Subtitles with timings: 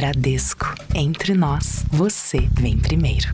[0.00, 0.64] Bradesco.
[0.94, 3.28] Entre nós, você vem primeiro.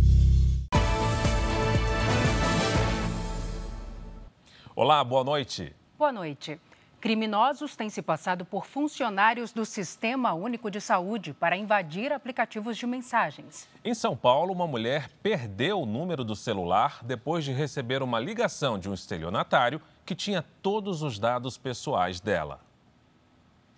[4.74, 5.72] Olá, boa noite.
[5.96, 6.60] Boa noite.
[7.00, 12.84] Criminosos têm se passado por funcionários do Sistema Único de Saúde para invadir aplicativos de
[12.84, 13.68] mensagens.
[13.84, 18.76] Em São Paulo, uma mulher perdeu o número do celular depois de receber uma ligação
[18.76, 22.65] de um estelionatário que tinha todos os dados pessoais dela.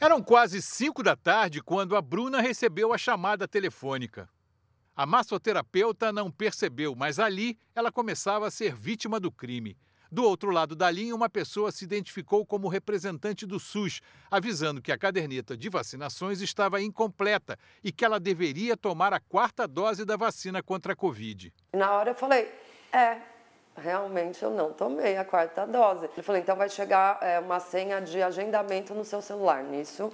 [0.01, 4.29] Eram quase 5 da tarde quando a Bruna recebeu a chamada telefônica.
[4.95, 9.77] A massoterapeuta não percebeu, mas ali ela começava a ser vítima do crime.
[10.11, 14.93] Do outro lado da linha, uma pessoa se identificou como representante do SUS, avisando que
[14.93, 20.17] a caderneta de vacinações estava incompleta e que ela deveria tomar a quarta dose da
[20.17, 21.53] vacina contra a Covid.
[21.75, 22.49] Na hora eu falei:
[22.93, 23.21] é,
[23.79, 26.07] realmente eu não tomei a quarta dose.
[26.13, 29.63] Ele falou: então vai chegar é, uma senha de agendamento no seu celular.
[29.63, 30.13] Nisso,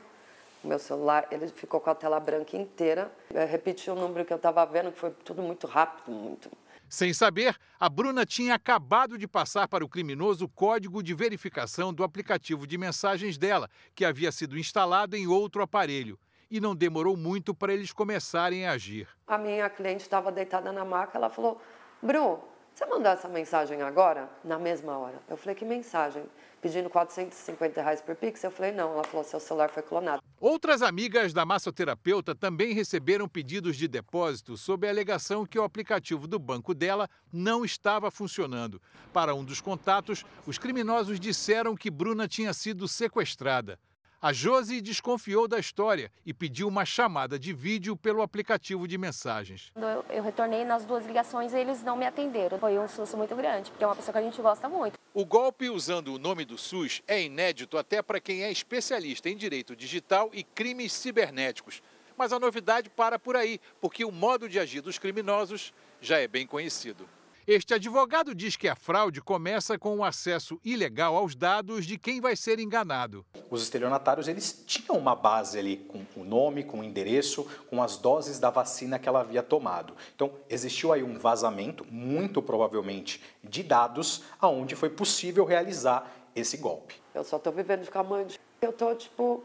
[0.63, 3.11] o meu celular ele ficou com a tela branca inteira.
[3.33, 6.51] Eu repeti o número que eu estava vendo, que foi tudo muito rápido, muito
[6.95, 11.93] sem saber, a Bruna tinha acabado de passar para o criminoso o código de verificação
[11.93, 16.17] do aplicativo de mensagens dela, que havia sido instalado em outro aparelho.
[16.49, 19.09] E não demorou muito para eles começarem a agir.
[19.27, 21.61] A minha cliente estava deitada na maca, ela falou:
[22.01, 22.39] Bru,
[22.75, 24.29] você mandou essa mensagem agora?
[24.45, 25.23] Na mesma hora.
[25.29, 26.25] Eu falei: que mensagem?
[26.65, 28.43] pedindo 450 reais por Pix.
[28.43, 28.95] Eu falei, não.
[28.95, 30.23] Ela falou, seu celular foi clonado.
[30.41, 36.27] Outras amigas da massoterapeuta também receberam pedidos de depósito sob a alegação que o aplicativo
[36.27, 38.81] do banco dela não estava funcionando.
[39.13, 43.79] Para um dos contatos, os criminosos disseram que Bruna tinha sido sequestrada.
[44.25, 49.71] A Josi desconfiou da história e pediu uma chamada de vídeo pelo aplicativo de mensagens.
[49.77, 52.59] Eu, eu retornei nas duas ligações e eles não me atenderam.
[52.59, 54.99] Foi um susto muito grande, porque é uma pessoa que a gente gosta muito.
[55.13, 59.37] O golpe usando o nome do SUS é inédito até para quem é especialista em
[59.37, 61.83] direito digital e crimes cibernéticos.
[62.17, 66.27] Mas a novidade para por aí, porque o modo de agir dos criminosos já é
[66.27, 67.07] bem conhecido.
[67.47, 72.19] Este advogado diz que a fraude começa com o acesso ilegal aos dados de quem
[72.19, 73.23] vai ser enganado.
[73.51, 77.99] Os estelionatários eles tinham uma base ali com o nome, com o endereço, com as
[77.99, 79.95] doses da vacina que ela havia tomado.
[80.15, 86.95] Então existiu aí um vazamento, muito provavelmente, de dados, aonde foi possível realizar esse golpe.
[87.15, 88.41] Eu só estou vivendo de camande.
[88.63, 89.45] Eu estou tipo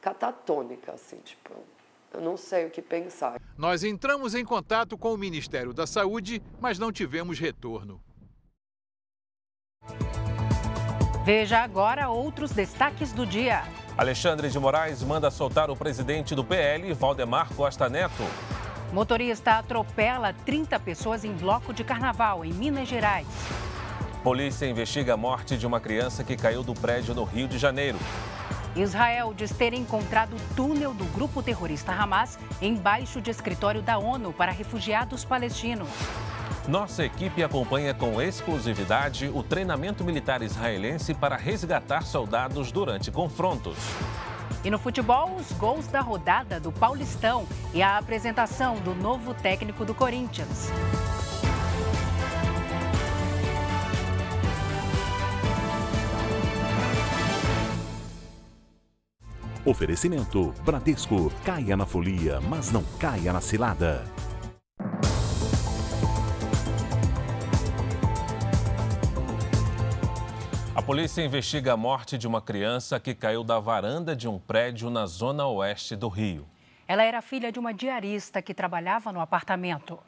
[0.00, 1.52] catatônica, assim, tipo.
[2.12, 3.40] Eu não sei o que pensar.
[3.56, 8.00] Nós entramos em contato com o Ministério da Saúde, mas não tivemos retorno.
[11.24, 13.62] Veja agora outros destaques do dia.
[13.98, 18.22] Alexandre de Moraes manda soltar o presidente do PL, Valdemar Costa Neto.
[18.92, 23.26] Motorista atropela 30 pessoas em bloco de carnaval em Minas Gerais.
[24.22, 27.98] Polícia investiga a morte de uma criança que caiu do prédio no Rio de Janeiro.
[28.82, 34.32] Israel diz ter encontrado o túnel do grupo terrorista Hamas embaixo de escritório da ONU
[34.32, 35.88] para refugiados palestinos.
[36.68, 43.76] Nossa equipe acompanha com exclusividade o treinamento militar israelense para resgatar soldados durante confrontos.
[44.64, 49.84] E no futebol, os gols da rodada do Paulistão e a apresentação do novo técnico
[49.84, 50.70] do Corinthians.
[59.64, 61.32] Oferecimento Bradesco.
[61.44, 64.04] Caia na folia, mas não caia na cilada.
[70.74, 74.88] A polícia investiga a morte de uma criança que caiu da varanda de um prédio
[74.88, 76.46] na zona oeste do Rio.
[76.86, 79.98] Ela era filha de uma diarista que trabalhava no apartamento.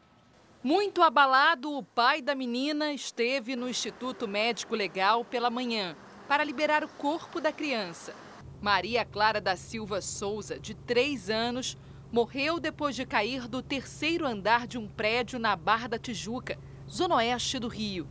[0.63, 5.97] Muito abalado, o pai da menina esteve no Instituto Médico Legal pela manhã
[6.29, 8.15] para liberar o corpo da criança.
[8.61, 11.79] Maria Clara da Silva Souza, de 3 anos,
[12.13, 17.15] morreu depois de cair do terceiro andar de um prédio na Barra da Tijuca, zona
[17.17, 18.07] oeste do Rio.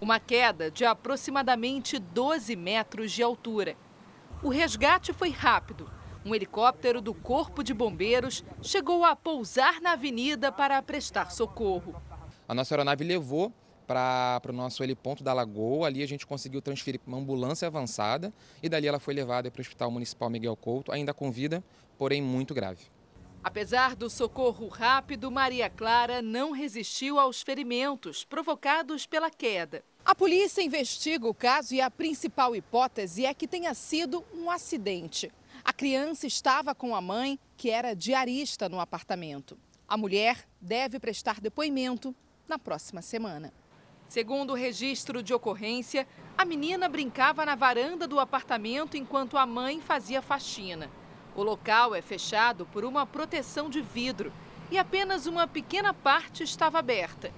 [0.00, 3.76] Uma queda de aproximadamente 12 metros de altura.
[4.40, 5.90] O resgate foi rápido.
[6.24, 12.00] Um helicóptero do Corpo de Bombeiros chegou a pousar na avenida para prestar socorro.
[12.46, 13.52] A nossa aeronave levou
[13.88, 15.86] para o nosso heliponto da Lagoa.
[15.86, 18.32] Ali a gente conseguiu transferir para uma ambulância avançada
[18.62, 21.64] e dali ela foi levada para o Hospital Municipal Miguel Couto, ainda com vida,
[21.96, 22.84] porém muito grave.
[23.42, 29.82] Apesar do socorro rápido, Maria Clara não resistiu aos ferimentos provocados pela queda.
[30.04, 35.32] A polícia investiga o caso e a principal hipótese é que tenha sido um acidente.
[35.64, 39.56] A criança estava com a mãe, que era diarista no apartamento.
[39.86, 42.14] A mulher deve prestar depoimento
[42.48, 43.52] na próxima semana.
[44.08, 49.82] Segundo o registro de ocorrência, a menina brincava na varanda do apartamento enquanto a mãe
[49.82, 50.90] fazia faxina.
[51.36, 54.32] O local é fechado por uma proteção de vidro
[54.70, 57.30] e apenas uma pequena parte estava aberta.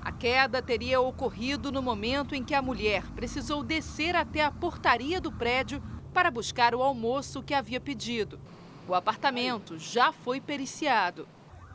[0.00, 5.20] A queda teria ocorrido no momento em que a mulher precisou descer até a portaria
[5.20, 5.82] do prédio
[6.14, 8.40] para buscar o almoço que havia pedido.
[8.88, 11.28] O apartamento já foi periciado.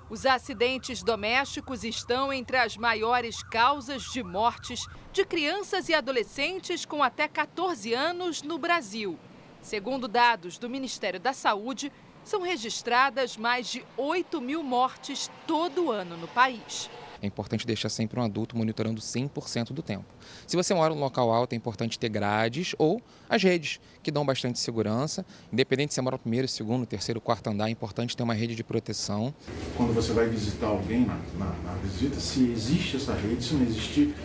[0.09, 7.03] Os acidentes domésticos estão entre as maiores causas de mortes de crianças e adolescentes com
[7.03, 9.19] até 14 anos no Brasil.
[9.61, 11.91] Segundo dados do Ministério da Saúde,
[12.23, 16.89] são registradas mais de 8 mil mortes todo ano no país.
[17.21, 20.05] É importante deixar sempre um adulto monitorando 100% do tempo.
[20.47, 24.25] Se você mora no local alto, é importante ter grades ou as redes, que dão
[24.25, 25.25] bastante segurança.
[25.51, 28.55] Independente se você mora no primeiro, segundo, terceiro, quarto andar, é importante ter uma rede
[28.55, 29.33] de proteção.
[29.75, 33.63] Quando você vai visitar alguém na, na, na visita, se existe essa rede, se não
[33.63, 34.15] existir,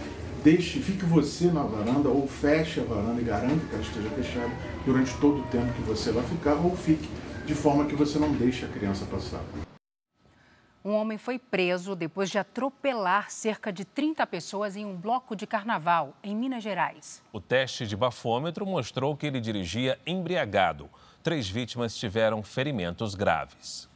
[0.44, 4.52] deixe, fique você na varanda ou feche a varanda e garanta que ela esteja fechada
[4.84, 7.08] durante todo o tempo que você vai ficar ou fique
[7.46, 9.42] de forma que você não deixe a criança passar.
[10.86, 15.46] Um homem foi preso depois de atropelar cerca de 30 pessoas em um bloco de
[15.46, 17.22] carnaval, em Minas Gerais.
[17.32, 20.90] O teste de bafômetro mostrou que ele dirigia embriagado.
[21.22, 23.88] Três vítimas tiveram ferimentos graves.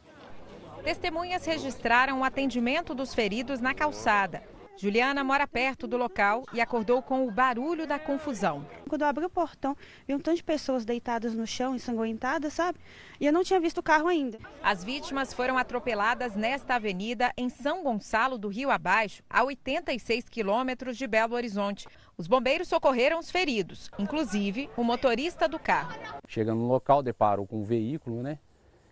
[0.83, 4.41] Testemunhas registraram o atendimento dos feridos na calçada.
[4.81, 8.65] Juliana mora perto do local e acordou com o barulho da confusão.
[8.87, 9.75] Quando eu abri o portão,
[10.07, 12.79] vi um tanto de pessoas deitadas no chão, ensanguentadas, sabe?
[13.19, 14.39] E eu não tinha visto o carro ainda.
[14.63, 20.95] As vítimas foram atropeladas nesta avenida em São Gonçalo do Rio Abaixo, a 86 quilômetros
[20.95, 21.85] de Belo Horizonte.
[22.17, 25.99] Os bombeiros socorreram os feridos, inclusive o motorista do carro.
[26.25, 28.39] Chegando no local, deparou com um veículo, né?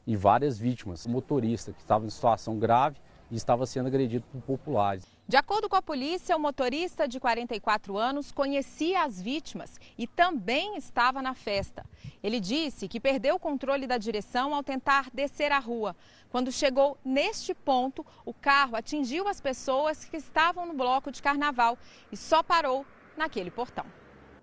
[0.05, 1.05] E várias vítimas.
[1.05, 2.97] O motorista, que estava em situação grave
[3.31, 5.16] e estava sendo agredido por populares.
[5.29, 10.77] De acordo com a polícia, o motorista de 44 anos conhecia as vítimas e também
[10.77, 11.85] estava na festa.
[12.23, 15.97] Ele disse que perdeu o controle da direção ao tentar descer a rua.
[16.29, 21.77] Quando chegou neste ponto, o carro atingiu as pessoas que estavam no bloco de carnaval
[22.09, 22.85] e só parou
[23.17, 23.85] naquele portão.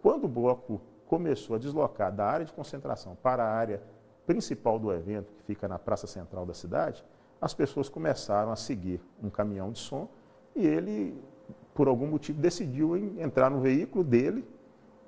[0.03, 3.83] Quando o bloco começou a deslocar da área de concentração para a área
[4.27, 7.03] principal do evento, que fica na praça central da cidade,
[7.41, 10.11] as pessoas começaram a seguir um caminhão de som
[10.55, 11.15] e ele,
[11.75, 14.45] por algum motivo, decidiu entrar no veículo dele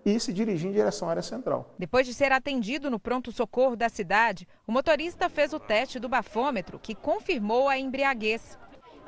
[0.05, 1.75] e se dirigir em direção à área central.
[1.79, 6.79] Depois de ser atendido no pronto-socorro da cidade, o motorista fez o teste do bafômetro,
[6.79, 8.57] que confirmou a embriaguez.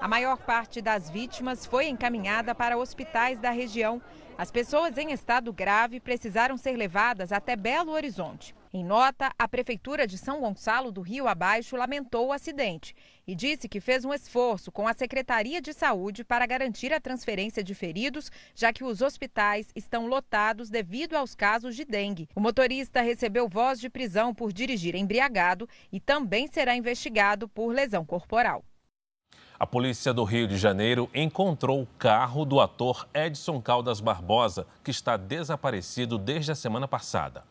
[0.01, 4.01] A maior parte das vítimas foi encaminhada para hospitais da região.
[4.37, 8.55] As pessoas em estado grave precisaram ser levadas até Belo Horizonte.
[8.73, 12.95] Em nota, a Prefeitura de São Gonçalo do Rio Abaixo lamentou o acidente
[13.29, 17.63] e disse que fez um esforço com a Secretaria de Saúde para garantir a transferência
[17.63, 22.27] de feridos, já que os hospitais estão lotados devido aos casos de dengue.
[22.35, 28.03] O motorista recebeu voz de prisão por dirigir embriagado e também será investigado por lesão
[28.03, 28.65] corporal.
[29.61, 34.93] A polícia do Rio de Janeiro encontrou o carro do ator Edson Caldas Barbosa, que
[34.93, 37.43] está desaparecido desde a semana passada.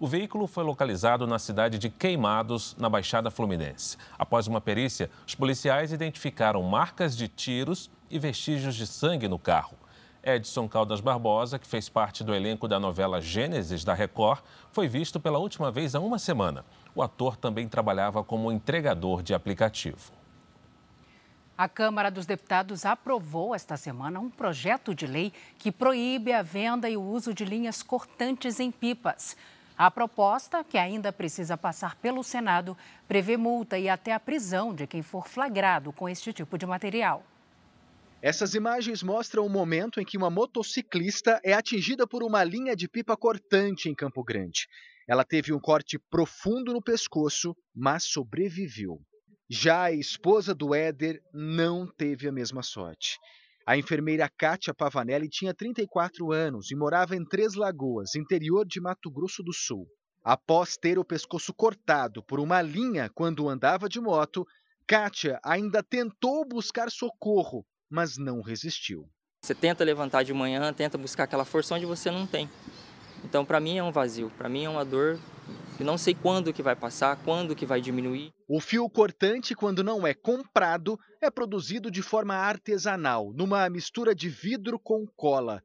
[0.00, 3.98] O veículo foi localizado na cidade de Queimados, na Baixada Fluminense.
[4.18, 9.76] Após uma perícia, os policiais identificaram marcas de tiros e vestígios de sangue no carro.
[10.24, 14.40] Edson Caldas Barbosa, que fez parte do elenco da novela Gênesis da Record,
[14.72, 16.64] foi visto pela última vez há uma semana.
[16.94, 20.12] O ator também trabalhava como entregador de aplicativo.
[21.58, 26.88] A Câmara dos Deputados aprovou esta semana um projeto de lei que proíbe a venda
[26.88, 29.36] e o uso de linhas cortantes em pipas.
[29.80, 32.76] A proposta, que ainda precisa passar pelo Senado,
[33.08, 37.24] prevê multa e até a prisão de quem for flagrado com este tipo de material.
[38.20, 42.86] Essas imagens mostram o momento em que uma motociclista é atingida por uma linha de
[42.86, 44.68] pipa cortante em Campo Grande.
[45.08, 49.00] Ela teve um corte profundo no pescoço, mas sobreviveu.
[49.48, 53.16] Já a esposa do Éder não teve a mesma sorte.
[53.66, 59.10] A enfermeira Kátia Pavanelli tinha 34 anos e morava em Três Lagoas, interior de Mato
[59.10, 59.86] Grosso do Sul.
[60.24, 64.46] Após ter o pescoço cortado por uma linha quando andava de moto,
[64.86, 69.08] Kátia ainda tentou buscar socorro, mas não resistiu.
[69.42, 72.50] Você tenta levantar de manhã, tenta buscar aquela força onde você não tem.
[73.24, 75.18] Então, para mim é um vazio, para mim é uma dor
[75.80, 78.34] e não sei quando que vai passar, quando que vai diminuir.
[78.46, 84.28] O fio cortante, quando não é comprado, é produzido de forma artesanal, numa mistura de
[84.28, 85.62] vidro com cola.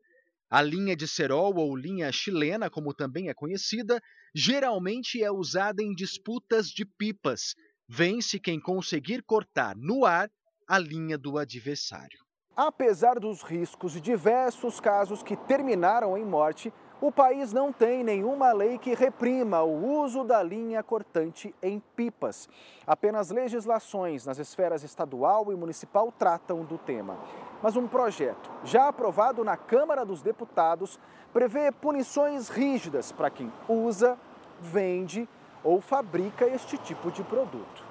[0.49, 4.01] A linha de cerol ou linha chilena, como também é conhecida,
[4.33, 7.53] geralmente é usada em disputas de pipas.
[7.87, 10.29] Vence quem conseguir cortar no ar
[10.65, 12.24] a linha do adversário.
[12.55, 16.71] Apesar dos riscos e diversos casos que terminaram em morte,
[17.01, 22.49] O país não tem nenhuma lei que reprima o uso da linha cortante em pipas.
[22.87, 27.17] Apenas legislações nas esferas estadual e municipal tratam do tema.
[27.61, 30.97] Mas um projeto, já aprovado na Câmara dos Deputados,
[31.33, 34.17] prevê punições rígidas para quem usa,
[34.59, 35.27] vende
[35.63, 37.84] ou fabrica este tipo de produto.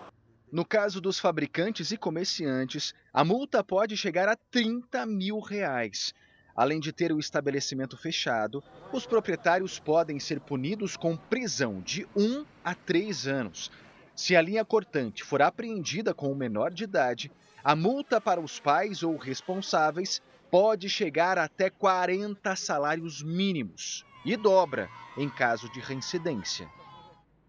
[0.55, 6.15] No caso dos fabricantes e comerciantes, a multa pode chegar a 30 mil reais.
[6.55, 12.47] Além de ter o estabelecimento fechado, os proprietários podem ser punidos com prisão de 1
[12.63, 13.69] a 3 anos.
[14.15, 17.33] Se a linha cortante for apreendida com o menor de idade,
[17.65, 24.89] a multa para os pais ou responsáveis pode chegar até 40 salários mínimos e dobra
[25.17, 26.71] em caso de reincidência.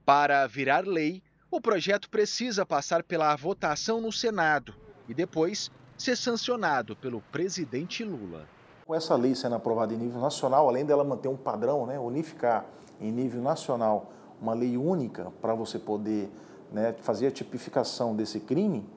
[0.03, 1.21] Para virar lei,
[1.51, 4.73] o projeto precisa passar pela votação no Senado
[5.07, 8.47] e depois ser sancionado pelo presidente Lula.
[8.85, 12.65] Com essa lei sendo aprovada em nível nacional, além dela manter um padrão, né, unificar
[12.99, 14.11] em nível nacional
[14.41, 16.29] uma lei única para você poder
[16.71, 18.87] né, fazer a tipificação desse crime,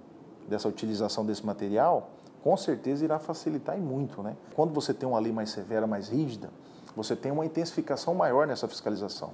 [0.49, 2.11] dessa utilização desse material,
[2.43, 4.23] com certeza irá facilitar e muito.
[4.23, 4.37] Né?
[4.55, 6.50] Quando você tem uma lei mais severa, mais rígida,
[6.97, 9.33] você tem uma intensificação maior nessa fiscalização.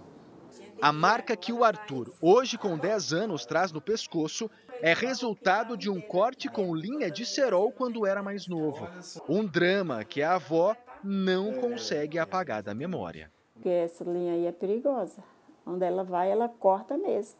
[0.81, 4.51] A marca que o Arthur, hoje com 10 anos, traz no pescoço
[4.83, 8.87] é resultado de um corte com linha de cerol quando era mais novo.
[9.29, 13.31] Um drama que a avó não consegue apagar da memória.
[13.55, 15.23] Porque essa linha aí é perigosa.
[15.67, 17.39] Onde ela vai, ela corta mesmo.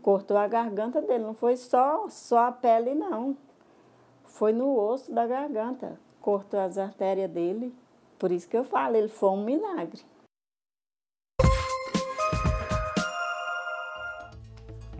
[0.00, 3.36] Cortou a garganta dele, não foi só, só a pele, não.
[4.24, 5.98] Foi no osso da garganta.
[6.20, 7.74] Cortou as artérias dele.
[8.18, 10.00] Por isso que eu falo, ele foi um milagre.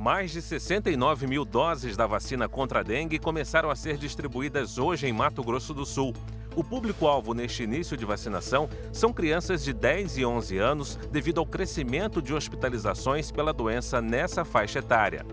[0.06, 5.08] Mais de 69 mil doses da vacina contra a dengue começaram a ser distribuídas hoje
[5.08, 6.14] em Mato Grosso do Sul.
[6.54, 11.44] O público-alvo neste início de vacinação são crianças de 10 e 11 anos, devido ao
[11.44, 15.26] crescimento de hospitalizações pela doença nessa faixa etária.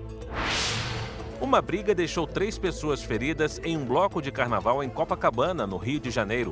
[1.39, 5.99] Uma briga deixou três pessoas feridas em um bloco de carnaval em Copacabana, no Rio
[5.99, 6.51] de Janeiro.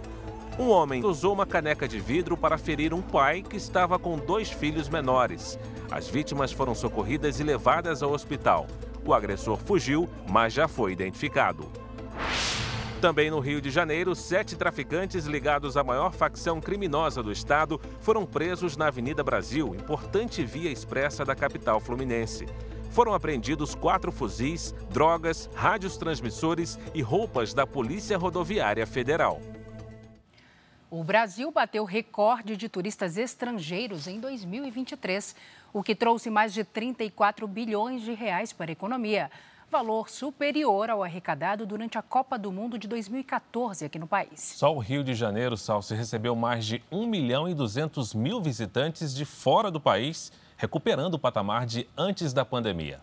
[0.59, 4.51] Um homem usou uma caneca de vidro para ferir um pai que estava com dois
[4.51, 5.57] filhos menores.
[5.91, 8.65] As vítimas foram socorridas e levadas ao hospital.
[9.05, 11.69] O agressor fugiu, mas já foi identificado.
[13.01, 18.25] Também no Rio de Janeiro, sete traficantes ligados à maior facção criminosa do estado foram
[18.25, 22.45] presos na Avenida Brasil, importante via expressa da capital fluminense.
[22.91, 29.41] Foram apreendidos quatro fuzis, drogas, rádios transmissores e roupas da Polícia Rodoviária Federal.
[30.91, 35.33] O Brasil bateu recorde de turistas estrangeiros em 2023,
[35.73, 39.31] o que trouxe mais de 34 bilhões de reais para a economia,
[39.69, 44.39] valor superior ao arrecadado durante a Copa do Mundo de 2014 aqui no país.
[44.57, 49.15] Só o Rio de Janeiro, Salsi, recebeu mais de 1 milhão e 200 mil visitantes
[49.15, 52.99] de fora do país, recuperando o patamar de antes da pandemia.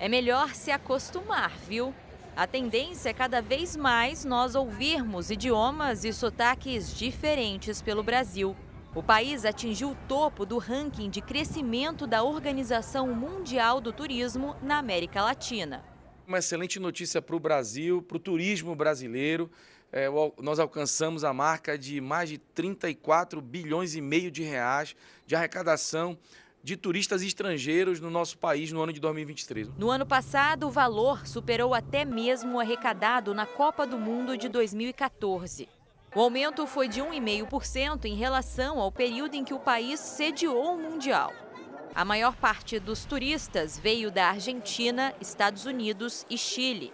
[0.00, 1.94] É melhor se acostumar, viu?
[2.34, 8.56] A tendência é cada vez mais nós ouvirmos idiomas e sotaques diferentes pelo Brasil.
[8.92, 14.78] O país atingiu o topo do ranking de crescimento da Organização Mundial do Turismo na
[14.78, 15.84] América Latina.
[16.26, 19.48] Uma excelente notícia para o Brasil, para o turismo brasileiro.
[19.92, 20.08] É,
[20.42, 26.18] nós alcançamos a marca de mais de 34 bilhões e meio de reais de arrecadação
[26.60, 29.68] de turistas estrangeiros no nosso país no ano de 2023.
[29.78, 34.48] No ano passado, o valor superou até mesmo o arrecadado na Copa do Mundo de
[34.48, 35.68] 2014.
[36.12, 40.76] O aumento foi de 1,5% em relação ao período em que o país sediou o
[40.76, 41.32] Mundial.
[41.94, 46.92] A maior parte dos turistas veio da Argentina, Estados Unidos e Chile.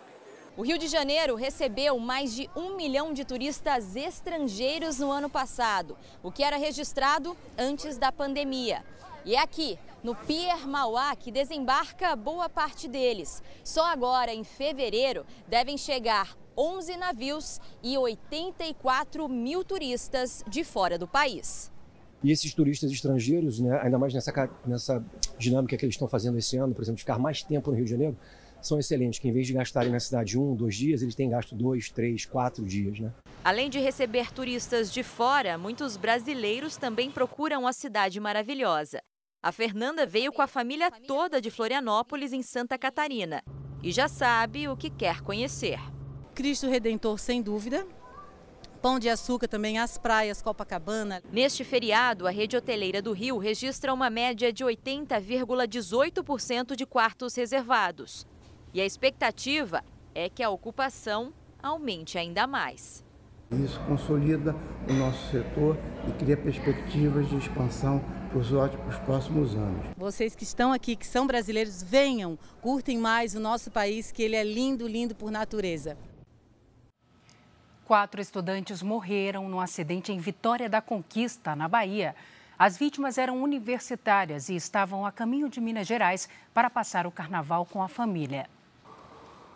[0.54, 5.96] O Rio de Janeiro recebeu mais de um milhão de turistas estrangeiros no ano passado,
[6.22, 8.84] o que era registrado antes da pandemia.
[9.26, 13.42] E é aqui, no Pier Mauá, que desembarca boa parte deles.
[13.64, 21.08] Só agora, em fevereiro, devem chegar 11 navios e 84 mil turistas de fora do
[21.08, 21.72] país.
[22.22, 25.04] E esses turistas estrangeiros, né, ainda mais nessa, nessa
[25.36, 27.84] dinâmica que eles estão fazendo esse ano, por exemplo, de ficar mais tempo no Rio
[27.84, 28.16] de Janeiro,
[28.62, 31.52] são excelentes, que em vez de gastarem na cidade um, dois dias, eles têm gasto
[31.52, 33.00] dois, três, quatro dias.
[33.00, 33.12] Né?
[33.42, 39.02] Além de receber turistas de fora, muitos brasileiros também procuram a cidade maravilhosa.
[39.46, 43.44] A Fernanda veio com a família toda de Florianópolis, em Santa Catarina,
[43.80, 45.78] e já sabe o que quer conhecer.
[46.34, 47.86] Cristo Redentor, sem dúvida.
[48.82, 51.22] Pão de Açúcar também, as praias, Copacabana.
[51.30, 58.26] Neste feriado, a rede hoteleira do Rio registra uma média de 80,18% de quartos reservados.
[58.74, 63.06] E a expectativa é que a ocupação aumente ainda mais.
[63.52, 64.56] Isso consolida
[64.90, 68.04] o nosso setor e cria perspectivas de expansão
[68.76, 69.86] para os próximos anos.
[69.96, 74.36] Vocês que estão aqui, que são brasileiros, venham, curtem mais o nosso país, que ele
[74.36, 75.96] é lindo, lindo por natureza.
[77.84, 82.14] Quatro estudantes morreram num acidente em Vitória da Conquista, na Bahia.
[82.58, 87.64] As vítimas eram universitárias e estavam a caminho de Minas Gerais para passar o carnaval
[87.64, 88.48] com a família.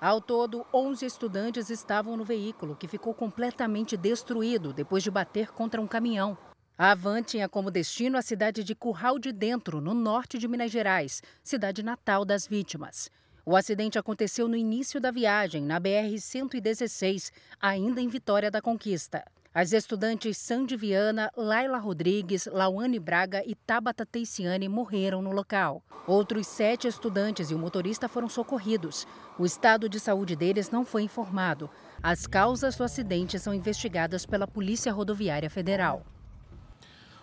[0.01, 5.81] Ao todo, 11 estudantes estavam no veículo, que ficou completamente destruído depois de bater contra
[5.81, 6.39] um caminhão.
[6.83, 10.71] A Van tinha como destino a cidade de Curral de Dentro, no norte de Minas
[10.71, 13.11] Gerais, cidade natal das vítimas.
[13.45, 19.23] O acidente aconteceu no início da viagem, na BR-116, ainda em Vitória da Conquista.
[19.53, 25.83] As estudantes Sandy Viana, Laila Rodrigues, Lauane Braga e Tabata Teiciane morreram no local.
[26.07, 29.07] Outros sete estudantes e o motorista foram socorridos.
[29.39, 31.69] O estado de saúde deles não foi informado.
[32.03, 36.07] As causas do acidente são investigadas pela Polícia Rodoviária Federal.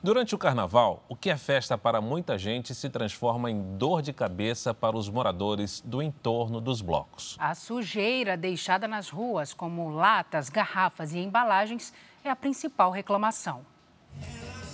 [0.02, 4.14] Durante o carnaval, o que é festa para muita gente se transforma em dor de
[4.14, 7.36] cabeça para os moradores do entorno dos blocos.
[7.40, 11.92] A sujeira deixada nas ruas, como latas, garrafas e embalagens,
[12.24, 13.66] é a principal reclamação.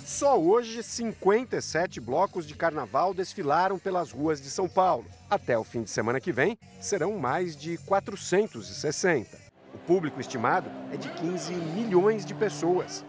[0.04, 5.06] Só hoje, 57 blocos de carnaval desfilaram pelas ruas de São Paulo.
[5.30, 9.38] Até o fim de semana que vem, serão mais de 460.
[9.72, 13.02] O público estimado é de 15 milhões de pessoas.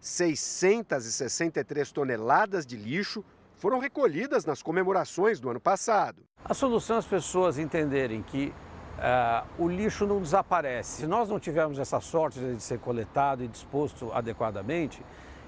[0.00, 3.24] 663 toneladas de lixo
[3.56, 6.22] foram recolhidas nas comemorações do ano passado.
[6.42, 8.54] A solução é as pessoas entenderem que
[8.96, 11.02] uh, o lixo não desaparece.
[11.02, 15.02] Se nós não tivermos essa sorte de ser coletado e disposto adequadamente,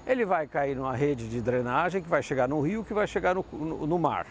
[0.05, 3.33] ele vai cair numa rede de drenagem que vai chegar no rio, que vai chegar
[3.33, 4.27] no, no, no mar.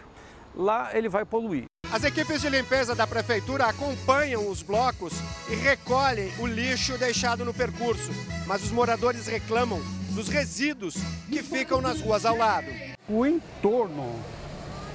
[0.55, 1.65] Lá ele vai poluir.
[1.91, 5.13] As equipes de limpeza da prefeitura acompanham os blocos
[5.49, 8.11] e recolhem o lixo deixado no percurso,
[8.47, 9.79] mas os moradores reclamam
[10.13, 10.95] dos resíduos
[11.27, 12.67] que ficam nas ruas ao lado.
[13.09, 14.13] O entorno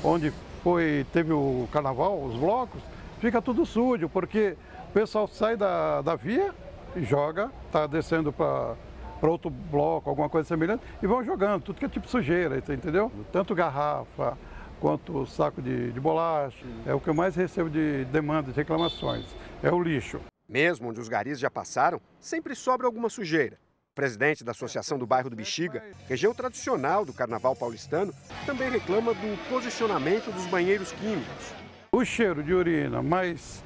[0.02, 0.32] onde
[0.62, 2.80] foi teve o carnaval, os blocos,
[3.20, 4.56] fica tudo sujo, porque
[4.88, 6.54] o pessoal sai da, da via
[6.96, 8.76] e joga, está descendo para
[9.18, 13.10] para outro bloco, alguma coisa semelhante, e vão jogando, tudo que é tipo sujeira, entendeu?
[13.32, 14.38] Tanto garrafa
[14.78, 19.24] quanto saco de, de bolacha, é o que eu mais recebo de demandas, de reclamações,
[19.60, 20.20] é o lixo.
[20.48, 23.58] Mesmo onde os garis já passaram, sempre sobra alguma sujeira
[23.98, 28.14] presidente da Associação do Bairro do Bexiga, região tradicional do carnaval paulistano,
[28.46, 31.52] também reclama do posicionamento dos banheiros químicos.
[31.90, 33.60] O cheiro de urina, mas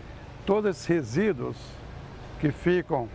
[0.47, 1.59] todos esses resíduos
[2.41, 3.11] que ficam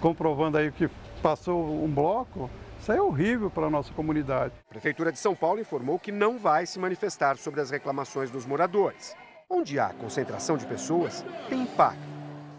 [0.00, 0.88] comprovando aí que
[1.20, 2.48] passou um bloco,
[2.80, 4.54] isso é horrível para a nossa comunidade.
[4.68, 8.46] A Prefeitura de São Paulo informou que não vai se manifestar sobre as reclamações dos
[8.46, 9.16] moradores.
[9.50, 11.98] Onde há concentração de pessoas, tem impacto,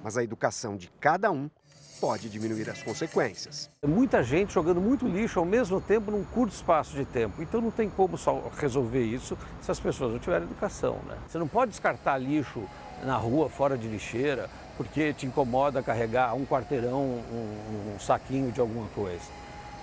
[0.04, 1.50] mas a educação de cada um
[2.00, 3.70] pode diminuir as consequências.
[3.86, 7.42] Muita gente jogando muito lixo ao mesmo tempo num curto espaço de tempo.
[7.42, 11.00] Então não tem como só resolver isso se as pessoas não tiverem educação.
[11.08, 11.18] Né?
[11.28, 12.64] Você não pode descartar lixo
[13.04, 18.60] na rua, fora de lixeira, porque te incomoda carregar um quarteirão, um, um saquinho de
[18.60, 19.26] alguma coisa.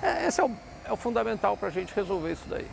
[0.03, 0.51] É, esse é o,
[0.85, 2.67] é o fundamental para a gente resolver isso daí.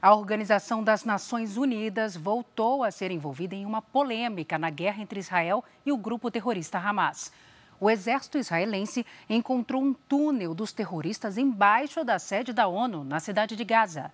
[0.00, 5.20] A Organização das Nações Unidas voltou a ser envolvida em uma polêmica na guerra entre
[5.20, 7.30] Israel e o grupo terrorista Hamas
[7.82, 13.56] o exército israelense encontrou um túnel dos terroristas embaixo da sede da ONU, na cidade
[13.56, 14.12] de Gaza.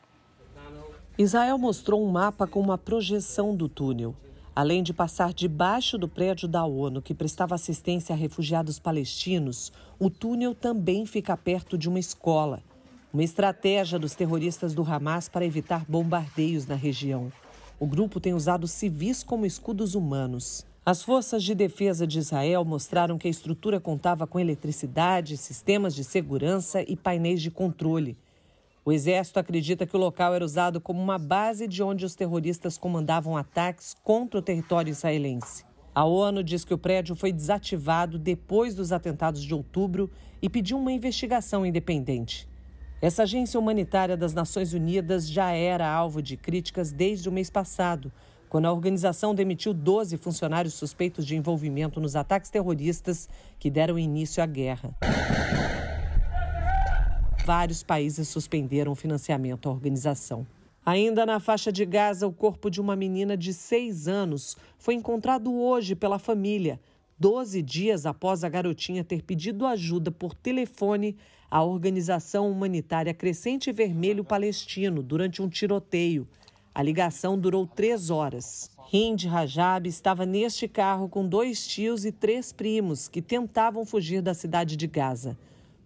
[1.19, 4.17] Israel mostrou um mapa com uma projeção do túnel.
[4.57, 10.09] Além de passar debaixo do prédio da ONU, que prestava assistência a refugiados palestinos, o
[10.09, 12.63] túnel também fica perto de uma escola.
[13.13, 17.31] Uma estratégia dos terroristas do Hamas para evitar bombardeios na região.
[17.79, 20.65] O grupo tem usado civis como escudos humanos.
[20.91, 26.03] As forças de defesa de Israel mostraram que a estrutura contava com eletricidade, sistemas de
[26.03, 28.17] segurança e painéis de controle.
[28.87, 32.79] O exército acredita que o local era usado como uma base de onde os terroristas
[32.79, 35.63] comandavam ataques contra o território israelense.
[35.95, 40.79] A ONU diz que o prédio foi desativado depois dos atentados de outubro e pediu
[40.79, 42.49] uma investigação independente.
[43.03, 48.11] Essa agência humanitária das Nações Unidas já era alvo de críticas desde o mês passado,
[48.49, 54.43] quando a organização demitiu 12 funcionários suspeitos de envolvimento nos ataques terroristas que deram início
[54.43, 54.95] à guerra.
[57.45, 60.47] Vários países suspenderam o financiamento à organização.
[60.85, 65.53] Ainda na faixa de Gaza, o corpo de uma menina de seis anos foi encontrado
[65.55, 66.81] hoje pela família,
[67.19, 71.17] 12 dias após a garotinha ter pedido ajuda por telefone
[71.51, 76.29] à organização humanitária Crescente Vermelho Palestino durante um tiroteio.
[76.79, 78.71] A ligação durou três horas.
[78.93, 84.33] Hind Rajab estava neste carro com dois tios e três primos que tentavam fugir da
[84.33, 85.37] cidade de Gaza.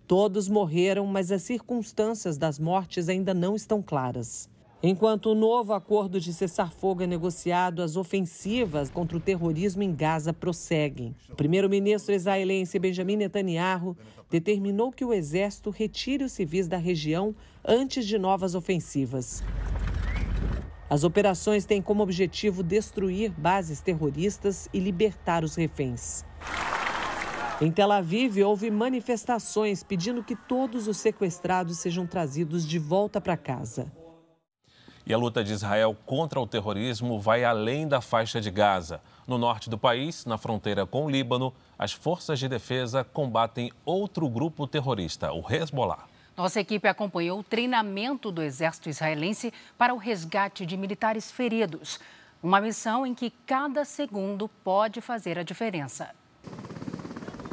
[0.07, 4.50] Todos morreram, mas as circunstâncias das mortes ainda não estão claras.
[4.83, 10.35] Enquanto o novo acordo de cessar-fogo é negociado, as ofensivas contra o terrorismo em Gaza
[10.35, 11.16] prosseguem.
[11.31, 13.96] O primeiro-ministro israelense Benjamin Netanyahu
[14.28, 19.42] determinou que o exército retire os civis da região antes de novas ofensivas.
[20.92, 26.22] As operações têm como objetivo destruir bases terroristas e libertar os reféns.
[27.62, 33.38] Em Tel Aviv, houve manifestações pedindo que todos os sequestrados sejam trazidos de volta para
[33.38, 33.90] casa.
[35.07, 39.00] E a luta de Israel contra o terrorismo vai além da faixa de Gaza.
[39.26, 44.28] No norte do país, na fronteira com o Líbano, as forças de defesa combatem outro
[44.28, 46.12] grupo terrorista, o Hezbollah.
[46.37, 52.01] Nossa equipe acompanhou o treinamento do exército israelense para o resgate de militares feridos.
[52.42, 56.11] Uma missão em que cada segundo pode fazer a diferença.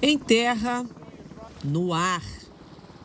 [0.02, 0.86] Em terra,
[1.63, 2.22] no ar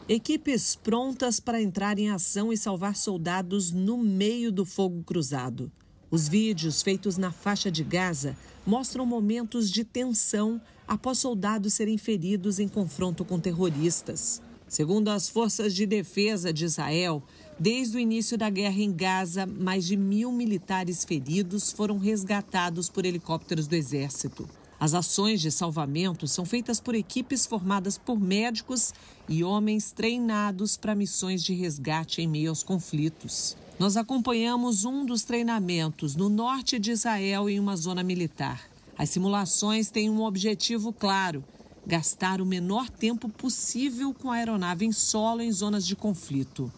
[0.06, 5.72] Equipes prontas para entrar em ação e salvar soldados no meio do fogo cruzado.
[6.10, 12.58] Os vídeos feitos na faixa de Gaza mostram momentos de tensão após soldados serem feridos
[12.58, 14.42] em confronto com terroristas.
[14.68, 17.22] Segundo as forças de defesa de Israel,
[17.58, 23.04] desde o início da guerra em Gaza, mais de mil militares feridos foram resgatados por
[23.04, 24.48] helicópteros do exército.
[24.78, 28.92] As ações de salvamento são feitas por equipes formadas por médicos
[29.28, 33.56] e homens treinados para missões de resgate em meio aos conflitos.
[33.78, 38.68] Nós acompanhamos um dos treinamentos no norte de Israel em uma zona militar.
[38.96, 41.42] As simulações têm um objetivo claro:
[41.86, 46.72] gastar o menor tempo possível com a aeronave em solo em zonas de conflito.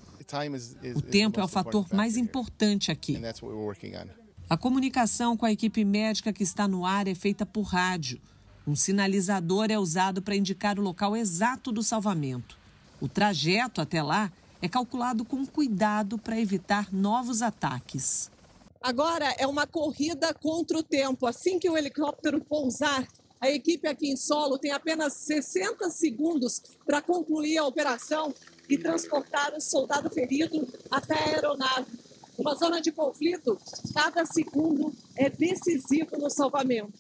[0.95, 3.21] O tempo é o fator mais importante aqui.
[4.49, 8.21] A comunicação com a equipe médica que está no ar é feita por rádio.
[8.67, 12.59] Um sinalizador é usado para indicar o local exato do salvamento.
[13.01, 18.31] O trajeto até lá é calculado com cuidado para evitar novos ataques.
[18.83, 21.27] Agora é uma corrida contra o tempo.
[21.27, 23.07] Assim que o helicóptero pousar,
[23.41, 28.35] a equipe aqui em solo tem apenas 60 segundos para concluir a operação
[28.69, 31.87] e transportar o soldado ferido até a aeronave.
[32.39, 33.59] Uma zona de conflito,
[33.95, 36.93] cada segundo é decisivo no salvamento.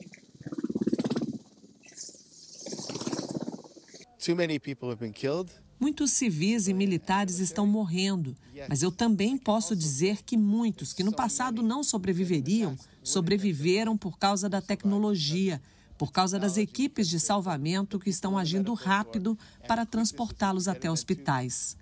[4.24, 5.52] Too many people have been killed.
[5.78, 8.34] Muitos civis e militares estão morrendo,
[8.66, 14.48] mas eu também posso dizer que muitos que no passado não sobreviveriam, sobreviveram por causa
[14.48, 15.60] da tecnologia,
[15.98, 21.76] por causa das equipes de salvamento que estão agindo rápido para transportá-los até hospitais.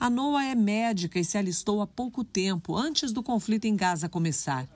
[0.00, 4.08] A Noa é médica e se alistou há pouco tempo, antes do conflito em Gaza
[4.08, 4.68] começar.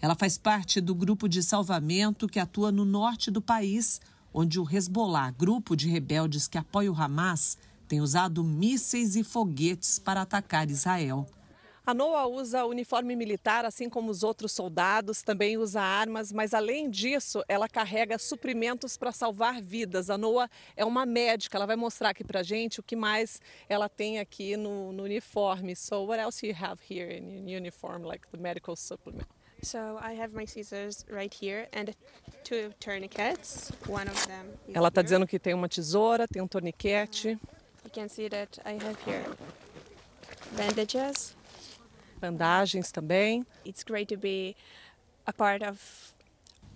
[0.00, 4.00] Ela faz parte do grupo de salvamento que atua no norte do país,
[4.32, 7.56] onde o Hezbollah, grupo de rebeldes que apoia o Hamas,
[7.86, 11.26] tem usado mísseis e foguetes para atacar Israel.
[11.86, 16.88] A NOA usa uniforme militar, assim como os outros soldados, também usa armas, mas além
[16.88, 20.08] disso, ela carrega suprimentos para salvar vidas.
[20.08, 23.86] A NOA é uma médica, ela vai mostrar aqui para gente o que mais ela
[23.86, 25.76] tem aqui no, no uniforme.
[25.76, 29.28] So, what else you have here in your uniform, like the medical supplement?
[29.62, 31.94] So I have my scissors right here and
[32.44, 33.70] two tourniquets.
[33.86, 34.46] One of them.
[34.72, 37.38] Ela está dizendo que tem uma tesoura, tem um torniquete.
[37.84, 39.24] You can see that I have here
[40.56, 41.34] bandages
[42.20, 43.44] bandagens também.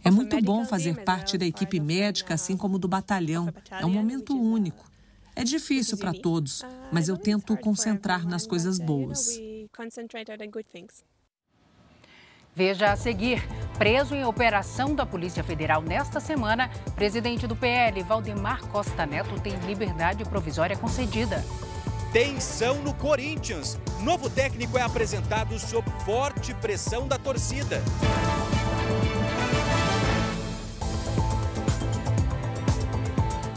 [0.04, 3.52] É muito bom fazer parte da equipe médica, assim como do batalhão.
[3.70, 4.88] É um momento único.
[5.34, 9.38] É difícil para todos, mas eu tento concentrar nas coisas boas.
[12.54, 13.40] Veja a seguir:
[13.78, 19.54] preso em operação da Polícia Federal nesta semana, presidente do PL, Valdemar Costa Neto, tem
[19.60, 21.44] liberdade provisória concedida.
[22.12, 23.78] Tensão no Corinthians.
[24.00, 27.82] Novo técnico é apresentado sob forte pressão da torcida.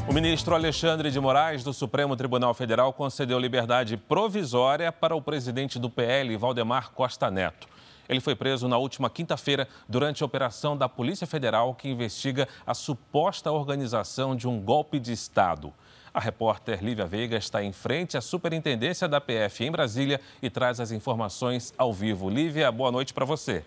[0.05, 5.79] O ministro Alexandre de Moraes, do Supremo Tribunal Federal, concedeu liberdade provisória para o presidente
[5.79, 7.69] do PL, Valdemar Costa Neto.
[8.09, 12.73] Ele foi preso na última quinta-feira durante a operação da Polícia Federal que investiga a
[12.73, 15.73] suposta organização de um golpe de Estado.
[16.13, 20.81] A repórter Lívia Veiga está em frente à Superintendência da PF em Brasília e traz
[20.81, 22.29] as informações ao vivo.
[22.29, 23.63] Lívia, boa noite para você.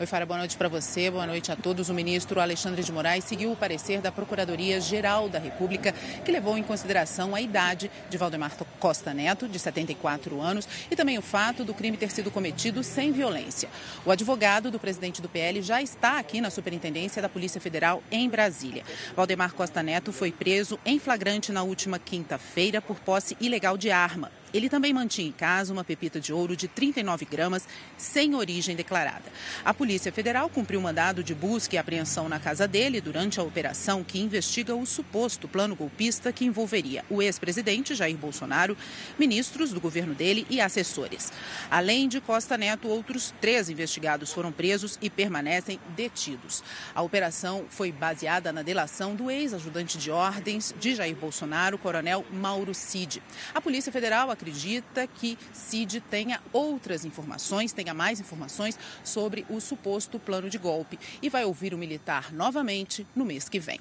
[0.00, 1.90] Oi, Fara, boa noite para você, boa noite a todos.
[1.90, 5.92] O ministro Alexandre de Moraes seguiu o parecer da Procuradoria-Geral da República,
[6.24, 11.18] que levou em consideração a idade de Valdemar Costa Neto, de 74 anos, e também
[11.18, 13.68] o fato do crime ter sido cometido sem violência.
[14.02, 18.26] O advogado do presidente do PL já está aqui na Superintendência da Polícia Federal em
[18.26, 18.84] Brasília.
[19.14, 24.32] Valdemar Costa Neto foi preso em flagrante na última quinta-feira por posse ilegal de arma.
[24.52, 29.24] Ele também mantinha em casa uma pepita de ouro de 39 gramas sem origem declarada.
[29.64, 34.02] A Polícia Federal cumpriu mandado de busca e apreensão na casa dele durante a operação
[34.02, 38.76] que investiga o suposto plano golpista que envolveria o ex-presidente Jair Bolsonaro,
[39.18, 41.32] ministros do governo dele e assessores.
[41.70, 46.62] Além de Costa Neto, outros três investigados foram presos e permanecem detidos.
[46.94, 52.74] A operação foi baseada na delação do ex-ajudante de ordens de Jair Bolsonaro, coronel Mauro
[52.74, 53.22] Cid.
[53.54, 60.18] A Polícia Federal acredita que Cid tenha outras informações, tenha mais informações sobre o suposto
[60.18, 63.78] plano de golpe e vai ouvir o militar novamente no mês que vem.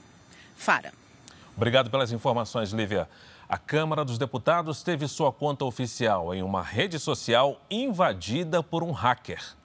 [0.58, 0.92] Fara.
[1.56, 3.08] Obrigado pelas informações, Lívia.
[3.48, 8.92] A Câmara dos Deputados teve sua conta oficial em uma rede social invadida por um
[8.92, 9.59] hacker.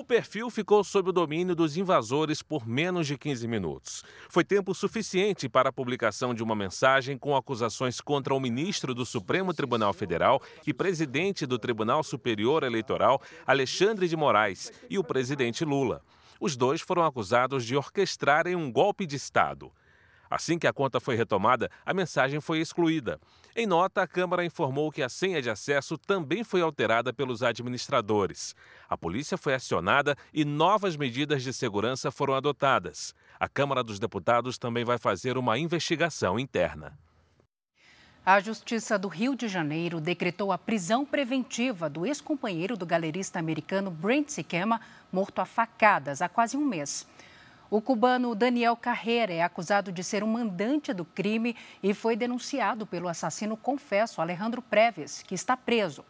[0.00, 4.02] O perfil ficou sob o domínio dos invasores por menos de 15 minutos.
[4.30, 9.04] Foi tempo suficiente para a publicação de uma mensagem com acusações contra o ministro do
[9.04, 15.66] Supremo Tribunal Federal e presidente do Tribunal Superior Eleitoral, Alexandre de Moraes, e o presidente
[15.66, 16.02] Lula.
[16.40, 19.70] Os dois foram acusados de orquestrarem um golpe de Estado.
[20.30, 23.20] Assim que a conta foi retomada, a mensagem foi excluída.
[23.56, 28.54] Em nota, a Câmara informou que a senha de acesso também foi alterada pelos administradores.
[28.88, 33.12] A polícia foi acionada e novas medidas de segurança foram adotadas.
[33.40, 36.96] A Câmara dos Deputados também vai fazer uma investigação interna.
[38.24, 43.90] A Justiça do Rio de Janeiro decretou a prisão preventiva do ex-companheiro do galerista americano
[43.90, 47.06] Brent Siquema, morto a facadas há quase um mês.
[47.70, 52.84] O cubano Daniel Carreira é acusado de ser um mandante do crime e foi denunciado
[52.84, 56.04] pelo assassino confesso Alejandro Preves, que está preso.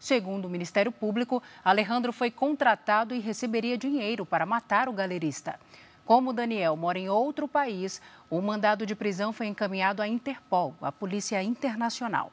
[0.00, 5.60] Segundo o Ministério Público, Alejandro foi contratado e receberia dinheiro para matar o galerista.
[6.06, 10.90] Como Daniel mora em outro país, o mandado de prisão foi encaminhado à Interpol, a
[10.90, 12.32] Polícia Internacional.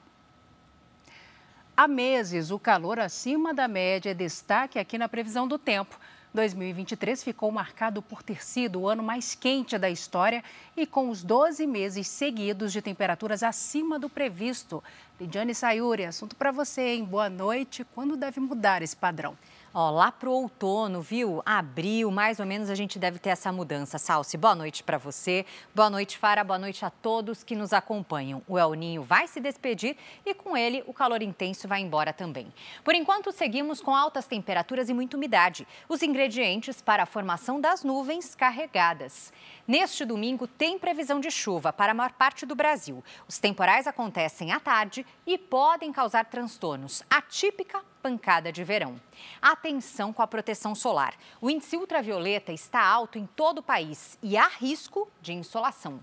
[1.76, 6.00] Há meses, o calor acima da média é destaque aqui na previsão do tempo.
[6.34, 10.44] 2023 ficou marcado por ter sido o ano mais quente da história
[10.78, 14.84] e com os 12 meses seguidos de temperaturas acima do previsto.
[15.20, 17.04] Lidiane Sayuri, assunto para você, hein?
[17.04, 17.86] Boa noite.
[17.96, 19.36] Quando deve mudar esse padrão?
[19.72, 21.44] Ó, lá pro outono, viu?
[21.46, 24.00] Abril, mais ou menos a gente deve ter essa mudança.
[24.00, 25.46] Salsi, boa noite para você.
[25.76, 26.44] Boa noite, Fara.
[26.44, 28.42] Boa noite a todos que nos acompanham.
[28.48, 32.52] O El Ninho vai se despedir e com ele o calor intenso vai embora também.
[32.84, 35.68] Por enquanto, seguimos com altas temperaturas e muita umidade.
[35.88, 39.32] Os ingredientes para a formação das nuvens carregadas.
[39.68, 43.04] Neste domingo, tem previsão de chuva para a maior parte do Brasil.
[43.28, 47.04] Os temporais acontecem à tarde e podem causar transtornos.
[47.08, 49.00] A típica pancada de verão.
[49.42, 51.14] Atenção com a proteção solar.
[51.40, 56.00] O índice ultravioleta está alto em todo o país e há risco de insolação.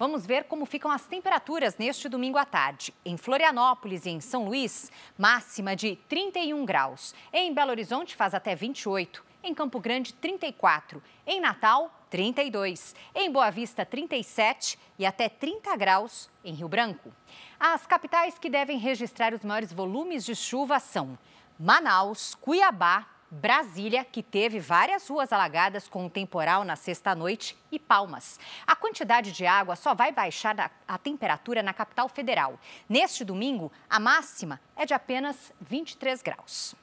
[0.00, 2.94] Vamos ver como ficam as temperaturas neste domingo à tarde.
[3.04, 7.14] Em Florianópolis e em São Luís, máxima de 31 graus.
[7.30, 9.22] Em Belo Horizonte faz até 28.
[9.42, 11.02] Em Campo Grande, 34.
[11.26, 12.94] Em Natal, 32.
[13.14, 17.12] Em Boa Vista, 37 e até 30 graus em Rio Branco.
[17.58, 21.16] As capitais que devem registrar os maiores volumes de chuva são
[21.58, 28.40] Manaus, Cuiabá, Brasília, que teve várias ruas alagadas com um temporal na sexta-noite, e Palmas.
[28.66, 32.58] A quantidade de água só vai baixar a temperatura na capital federal.
[32.88, 36.74] Neste domingo, a máxima é de apenas 23 graus.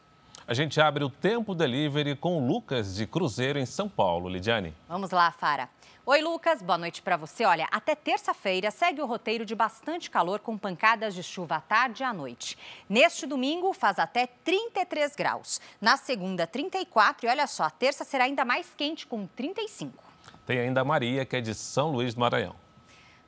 [0.49, 4.29] A gente abre o Tempo Delivery com o Lucas de Cruzeiro, em São Paulo.
[4.29, 4.73] Lidiane.
[4.88, 5.67] Vamos lá, Fara.
[6.05, 6.62] Oi, Lucas.
[6.62, 7.43] Boa noite para você.
[7.43, 12.01] Olha, até terça-feira segue o roteiro de bastante calor com pancadas de chuva à tarde
[12.01, 12.57] e à noite.
[12.88, 15.60] Neste domingo faz até 33 graus.
[15.81, 20.01] Na segunda, 34 e olha só, a terça será ainda mais quente com 35.
[20.45, 22.55] Tem ainda a Maria, que é de São Luís do Maranhão.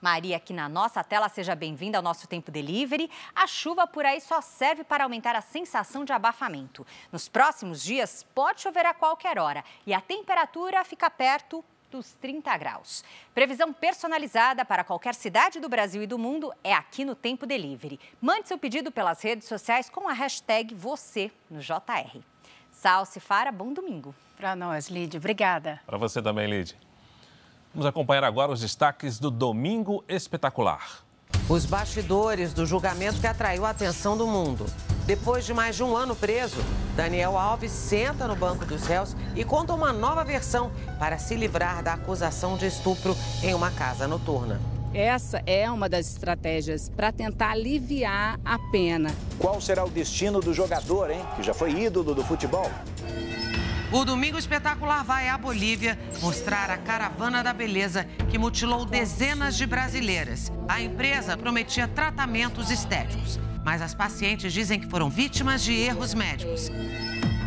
[0.02, 3.10] Maria, aqui na nossa tela, seja bem-vinda ao nosso Tempo Delivery.
[3.36, 6.88] A chuva por aí só serve para aumentar a sensação de abafamento.
[7.12, 12.56] Nos próximos dias, pode chover a qualquer hora e a temperatura fica perto dos 30
[12.58, 13.04] graus.
[13.34, 18.00] Previsão personalizada para qualquer cidade do Brasil e do mundo é aqui no Tempo Delivery.
[18.22, 22.20] Mande seu pedido pelas redes sociais com a hashtag você no JR.
[22.72, 24.16] Salce Fara, bom domingo.
[24.38, 25.18] Para nós, Lid.
[25.18, 25.82] Obrigada.
[25.86, 26.78] Para você também, Lid.
[27.74, 31.04] Vamos acompanhar agora os destaques do Domingo Espetacular.
[31.48, 34.66] Os bastidores do julgamento que atraiu a atenção do mundo.
[35.06, 36.58] Depois de mais de um ano preso,
[36.96, 41.84] Daniel Alves senta no banco dos réus e conta uma nova versão para se livrar
[41.84, 44.60] da acusação de estupro em uma casa noturna.
[44.92, 49.12] Essa é uma das estratégias para tentar aliviar a pena.
[49.38, 51.22] Qual será o destino do jogador, hein?
[51.36, 52.70] Que já foi ídolo do futebol.
[53.92, 59.66] O Domingo Espetacular vai à Bolívia mostrar a caravana da beleza que mutilou dezenas de
[59.66, 60.52] brasileiras.
[60.68, 66.70] A empresa prometia tratamentos estéticos, mas as pacientes dizem que foram vítimas de erros médicos.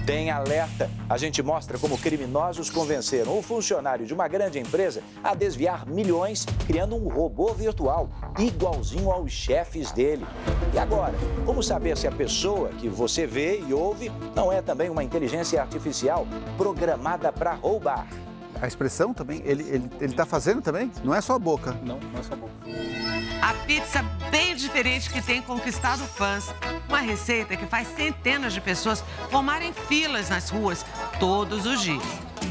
[0.06, 0.90] Tem alerta.
[1.08, 6.44] A gente mostra como criminosos convenceram o funcionário de uma grande empresa a desviar milhões
[6.66, 10.26] criando um robô virtual igualzinho aos chefes dele.
[10.74, 11.14] E agora,
[11.46, 15.60] como saber se a pessoa que você vê e ouve não é também uma inteligência
[15.60, 18.08] artificial programada para roubar?
[18.62, 20.88] A expressão também, ele está ele, ele tá fazendo também?
[21.02, 21.72] Não é só a boca.
[21.82, 22.52] Não, não é só a boca.
[23.42, 26.54] A pizza bem diferente que tem conquistado fãs.
[26.88, 30.86] Uma receita que faz centenas de pessoas formarem filas nas ruas
[31.18, 32.04] todos os dias.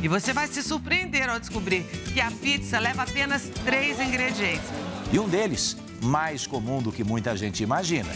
[0.03, 4.67] E você vai se surpreender ao descobrir que a pizza leva apenas três ingredientes.
[5.13, 8.11] E um deles, mais comum do que muita gente imagina,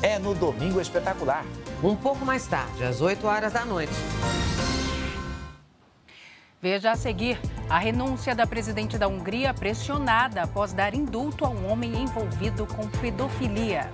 [0.00, 1.44] é no Domingo Espetacular.
[1.82, 3.92] Um pouco mais tarde, às 8 horas da noite.
[6.60, 7.38] Veja a seguir
[7.68, 12.88] a renúncia da presidente da Hungria pressionada após dar indulto a um homem envolvido com
[12.88, 13.90] pedofilia.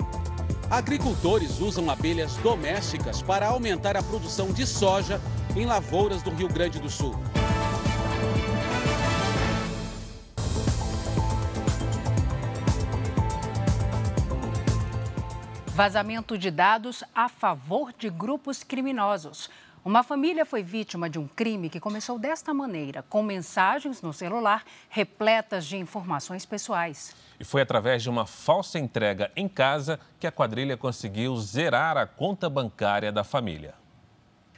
[0.70, 5.20] Agricultores usam abelhas domésticas para aumentar a produção de soja
[5.57, 7.14] em lavouras do Rio Grande do Sul.
[15.75, 19.51] Vazamento de dados a favor de grupos criminosos.
[19.85, 24.64] Uma família foi vítima de um crime que começou desta maneira, com mensagens no celular
[24.88, 27.16] repletas de informações pessoais.
[27.40, 32.07] E foi através de uma falsa entrega em casa que a quadrilha conseguiu zerar a
[32.07, 33.75] conta bancária da família.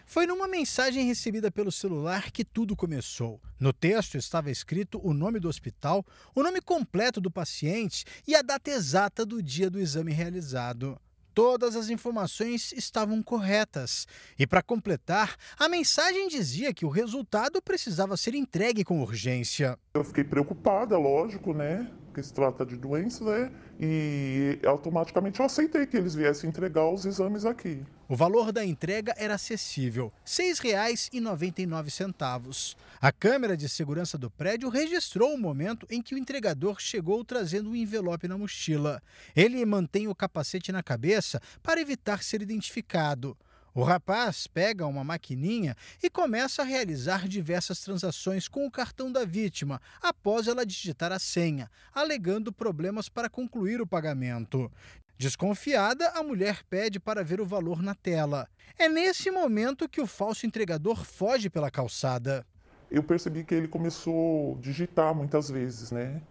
[0.05, 3.41] Foi numa mensagem recebida pelo celular que tudo começou.
[3.59, 8.43] No texto estava escrito o nome do hospital, o nome completo do paciente e a
[8.43, 11.01] data exata do dia do exame realizado.
[11.35, 14.07] Todas as informações estavam corretas.
[14.39, 19.77] E para completar, a mensagem dizia que o resultado precisava ser entregue com urgência.
[19.95, 21.91] Eu fiquei preocupada, lógico, né?
[22.15, 23.51] Porque se trata de doença, né?
[23.81, 27.83] E automaticamente eu aceitei que eles viessem entregar os exames aqui.
[28.09, 32.77] O valor da entrega era acessível, R$ 6,99.
[33.01, 37.71] A câmera de segurança do prédio registrou o momento em que o entregador chegou trazendo
[37.71, 39.03] um envelope na mochila.
[39.35, 43.37] Ele mantém o capacete na cabeça para evitar ser identificado.
[43.77, 49.25] O rapaz pega uma maquininha e começa a realizar diversas transações com o cartão da
[49.25, 54.71] vítima após ela digitar a senha, alegando problemas para concluir o pagamento.
[55.19, 58.49] Desconfiada, a mulher pede para ver o valor na tela.
[58.79, 62.47] É nesse momento que o falso entregador foge pela calçada.
[62.89, 66.23] Eu percebi que ele começou a digitar muitas vezes, né?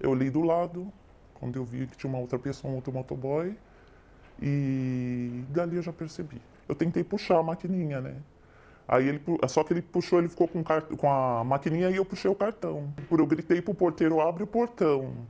[0.00, 0.90] Eu olhei do lado,
[1.34, 3.54] quando eu vi que tinha uma outra pessoa, um outro motoboy,
[4.40, 8.16] e dali eu já percebi eu tentei puxar a maquininha, né?
[8.86, 12.30] Aí ele, só que ele puxou, ele ficou com, com a maquininha e eu puxei
[12.30, 12.92] o cartão.
[13.10, 15.26] Eu gritei pro porteiro, abre o portão,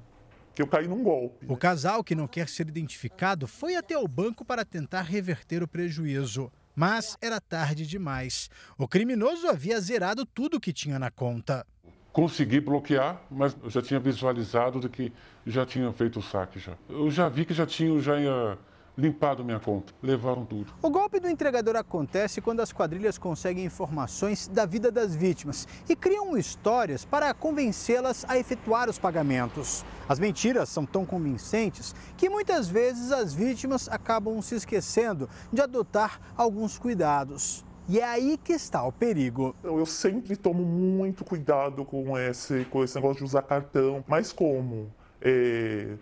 [0.54, 1.46] que eu caí num golpe.
[1.48, 5.68] O casal, que não quer ser identificado, foi até o banco para tentar reverter o
[5.68, 6.50] prejuízo.
[6.74, 8.50] Mas era tarde demais.
[8.76, 11.64] O criminoso havia zerado tudo que tinha na conta.
[12.12, 15.12] Consegui bloquear, mas eu já tinha visualizado de que
[15.46, 16.72] já tinha feito o saque já.
[16.88, 18.58] Eu já vi que já tinha, já ia
[18.96, 20.72] limpado minha conta, levaram tudo.
[20.80, 25.96] O golpe do entregador acontece quando as quadrilhas conseguem informações da vida das vítimas e
[25.96, 29.84] criam histórias para convencê-las a efetuar os pagamentos.
[30.08, 36.20] As mentiras são tão convincentes que muitas vezes as vítimas acabam se esquecendo de adotar
[36.36, 37.64] alguns cuidados.
[37.86, 39.54] E é aí que está o perigo.
[39.62, 44.02] Eu sempre tomo muito cuidado com esse, com esse negócio de usar cartão.
[44.08, 44.90] Mas como?
[45.20, 45.96] É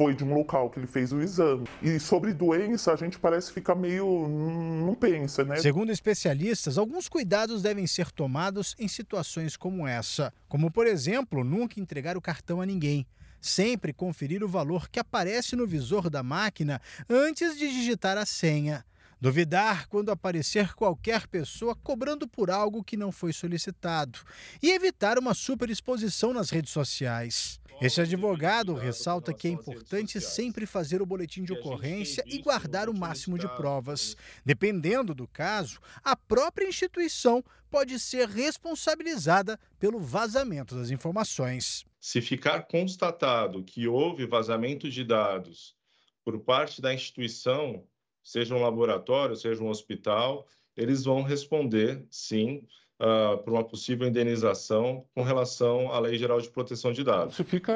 [0.00, 1.68] foi de um local que ele fez o exame.
[1.82, 4.26] E sobre doença, a gente parece ficar meio.
[4.26, 5.56] não pensa, né?
[5.56, 10.32] Segundo especialistas, alguns cuidados devem ser tomados em situações como essa.
[10.48, 13.06] Como, por exemplo, nunca entregar o cartão a ninguém.
[13.42, 18.82] Sempre conferir o valor que aparece no visor da máquina antes de digitar a senha.
[19.20, 24.18] Duvidar quando aparecer qualquer pessoa cobrando por algo que não foi solicitado.
[24.62, 27.59] E evitar uma superexposição nas redes sociais.
[27.80, 32.94] Esse advogado ressalta que é importante sempre fazer o boletim de ocorrência e guardar o
[32.94, 34.16] máximo de provas.
[34.44, 41.86] Dependendo do caso, a própria instituição pode ser responsabilizada pelo vazamento das informações.
[41.98, 45.74] Se ficar constatado que houve vazamento de dados
[46.22, 47.82] por parte da instituição,
[48.22, 52.62] seja um laboratório, seja um hospital, eles vão responder, sim,
[53.00, 57.34] uh, por uma possível indenização com relação à Lei Geral de Proteção de Dados.
[57.34, 57.74] Você fica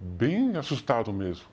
[0.00, 1.46] bem assustado mesmo.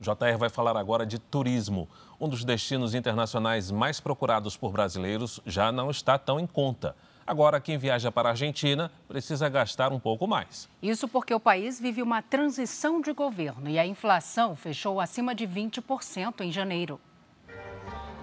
[0.00, 1.88] O JR vai falar agora de turismo.
[2.20, 6.94] Um dos destinos internacionais mais procurados por brasileiros já não está tão em conta.
[7.26, 10.68] Agora, quem viaja para a Argentina precisa gastar um pouco mais.
[10.80, 15.46] Isso porque o país vive uma transição de governo e a inflação fechou acima de
[15.46, 16.98] 20% em janeiro.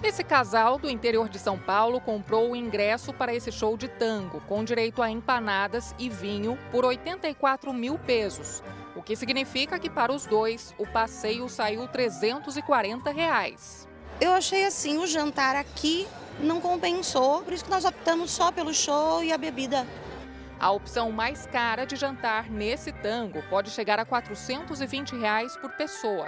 [0.04, 4.42] Esse casal do interior de São Paulo comprou o ingresso para esse show de tango,
[4.42, 8.62] com direito a empanadas e vinho, por 84 mil pesos.
[8.96, 13.88] O que significa que para os dois o passeio saiu 340 reais.
[14.22, 16.08] Eu achei assim, o jantar aqui
[16.40, 19.86] não compensou, por isso que nós optamos só pelo show e a bebida.
[20.60, 26.28] A opção mais cara de jantar nesse tango pode chegar a 420 reais por pessoa.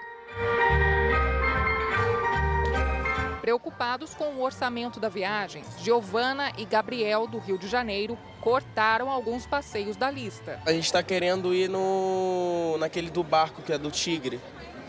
[3.48, 9.48] Preocupados com o orçamento da viagem, Giovana e Gabriel, do Rio de Janeiro, cortaram alguns
[9.48, 10.60] passeios da lista.
[10.66, 14.42] A gente está querendo ir no naquele do barco, que é do Tigre.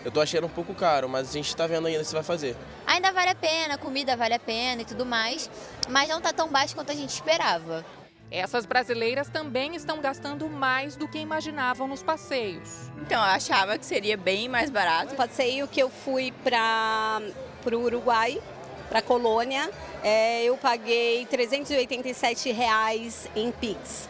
[0.04, 2.56] Eu tô achando um pouco caro, mas a gente está vendo ainda se vai fazer.
[2.84, 5.48] Ainda vale a pena, a comida vale a pena e tudo mais,
[5.88, 7.86] mas não está tão baixo quanto a gente esperava.
[8.28, 12.90] Essas brasileiras também estão gastando mais do que imaginavam nos passeios.
[13.00, 15.14] Então, eu achava que seria bem mais barato.
[15.14, 17.22] O passeio que eu fui para
[17.68, 18.40] para o Uruguai,
[18.88, 19.70] para a Colônia,
[20.02, 24.08] é, eu paguei 387 reais em Pix.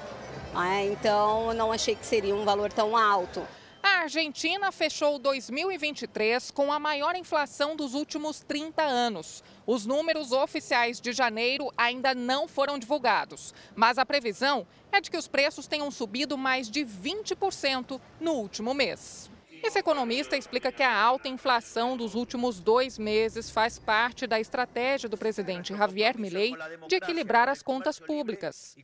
[0.55, 3.45] É, então, não achei que seria um valor tão alto.
[3.83, 9.43] A Argentina fechou 2023 com a maior inflação dos últimos 30 anos.
[9.67, 15.17] Os números oficiais de janeiro ainda não foram divulgados, mas a previsão é de que
[15.17, 19.29] os preços tenham subido mais de 20% no último mês.
[19.63, 25.09] Esse economista explica que a alta inflação dos últimos dois meses faz parte da estratégia
[25.09, 26.55] do presidente Javier Milei
[26.87, 28.77] de equilibrar as contas públicas.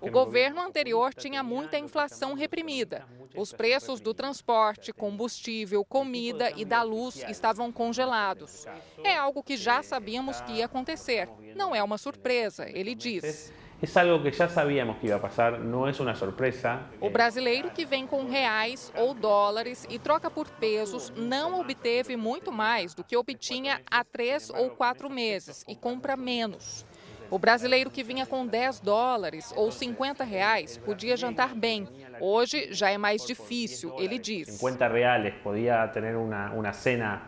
[0.00, 3.06] O governo anterior tinha muita inflação reprimida.
[3.36, 8.66] Os preços do transporte, combustível, comida e da luz estavam congelados.
[9.02, 11.28] É algo que já sabíamos que ia acontecer.
[11.54, 13.52] Não é uma surpresa, ele diz.
[13.82, 16.80] É algo que já sabíamos que ia passar, não é uma surpresa.
[17.00, 22.50] O brasileiro que vem com reais ou dólares e troca por pesos não obteve muito
[22.52, 26.86] mais do que obtinha há três ou quatro meses e compra menos.
[27.30, 31.88] O brasileiro que vinha com 10 dólares ou 50 reais podia jantar bem.
[32.20, 34.48] Hoje já é mais difícil, ele diz.
[34.48, 37.22] 50 reais podia ter uma, uma cena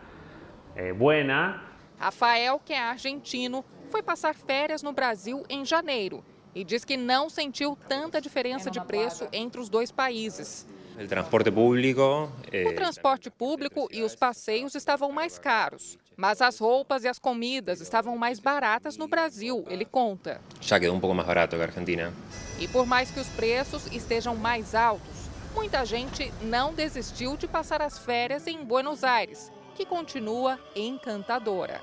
[0.75, 1.61] eh, buena.
[1.99, 6.23] Rafael, que é argentino, foi passar férias no Brasil em janeiro
[6.57, 10.65] e diz que não sentiu tanta diferença de preço entre os dois países.
[10.99, 12.31] O transporte público.
[12.67, 17.79] O transporte público e os passeios estavam mais caros, mas as roupas e as comidas
[17.79, 20.41] estavam mais baratas no Brasil, ele conta.
[20.59, 22.11] Já quedou um pouco mais barato que a Argentina.
[22.59, 27.83] E por mais que os preços estejam mais altos, muita gente não desistiu de passar
[27.83, 31.79] as férias em Buenos Aires, que continua encantadora.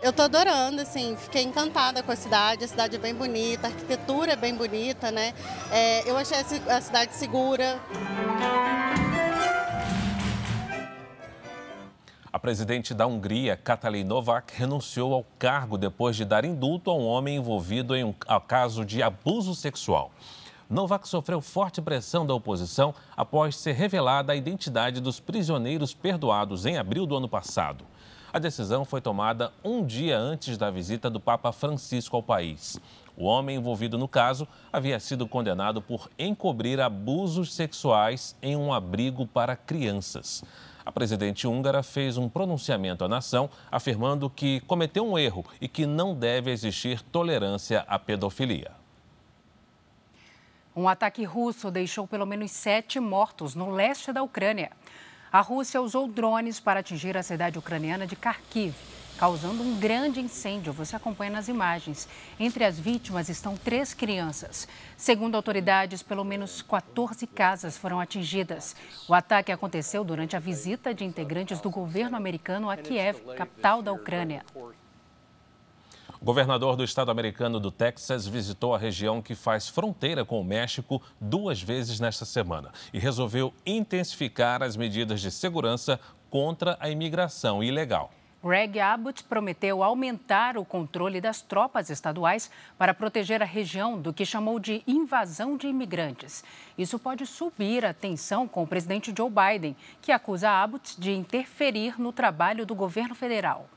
[0.00, 3.70] Eu estou adorando, assim, fiquei encantada com a cidade, a cidade é bem bonita, a
[3.70, 5.34] arquitetura é bem bonita, né?
[5.72, 7.80] É, eu achei a cidade segura.
[12.32, 17.04] A presidente da Hungria, Katalin Novak, renunciou ao cargo depois de dar indulto a um
[17.04, 18.14] homem envolvido em um
[18.46, 20.12] caso de abuso sexual.
[20.70, 26.76] Novak sofreu forte pressão da oposição após ser revelada a identidade dos prisioneiros perdoados em
[26.76, 27.84] abril do ano passado.
[28.30, 32.78] A decisão foi tomada um dia antes da visita do Papa Francisco ao país.
[33.16, 39.26] O homem envolvido no caso havia sido condenado por encobrir abusos sexuais em um abrigo
[39.26, 40.44] para crianças.
[40.84, 45.86] A presidente húngara fez um pronunciamento à nação afirmando que cometeu um erro e que
[45.86, 48.72] não deve existir tolerância à pedofilia.
[50.76, 54.70] Um ataque russo deixou pelo menos sete mortos no leste da Ucrânia.
[55.30, 58.74] A Rússia usou drones para atingir a cidade ucraniana de Kharkiv,
[59.18, 60.72] causando um grande incêndio.
[60.72, 62.08] Você acompanha nas imagens.
[62.40, 64.66] Entre as vítimas estão três crianças.
[64.96, 68.74] Segundo autoridades, pelo menos 14 casas foram atingidas.
[69.06, 73.92] O ataque aconteceu durante a visita de integrantes do governo americano a Kiev, capital da
[73.92, 74.42] Ucrânia.
[76.20, 80.44] O governador do estado americano do Texas visitou a região que faz fronteira com o
[80.44, 87.62] México duas vezes nesta semana e resolveu intensificar as medidas de segurança contra a imigração
[87.62, 88.10] ilegal.
[88.42, 94.24] Greg Abbott prometeu aumentar o controle das tropas estaduais para proteger a região do que
[94.24, 96.42] chamou de invasão de imigrantes.
[96.76, 102.00] Isso pode subir a tensão com o presidente Joe Biden, que acusa Abbott de interferir
[102.00, 103.68] no trabalho do governo federal.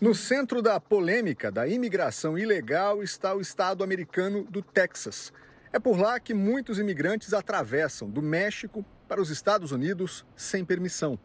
[0.00, 5.30] No centro da polêmica da imigração ilegal está o estado americano do Texas.
[5.70, 11.18] É por lá que muitos imigrantes atravessam do México para os Estados Unidos sem permissão.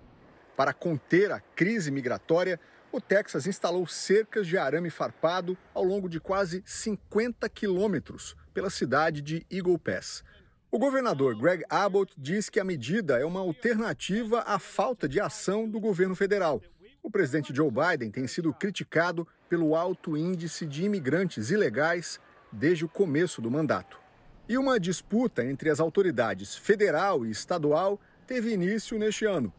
[0.57, 2.59] Para conter a crise migratória,
[2.91, 9.21] o Texas instalou cercas de arame farpado ao longo de quase 50 quilômetros pela cidade
[9.21, 10.21] de Eagle Pass.
[10.69, 15.65] O governador Greg Abbott diz que a medida é uma alternativa à falta de ação
[15.65, 16.61] do governo federal.
[17.05, 22.19] O presidente Joe Biden tem sido criticado pelo alto índice de imigrantes ilegais
[22.51, 23.99] desde o começo do mandato.
[24.49, 29.53] E uma disputa entre as autoridades federal e estadual teve início neste ano.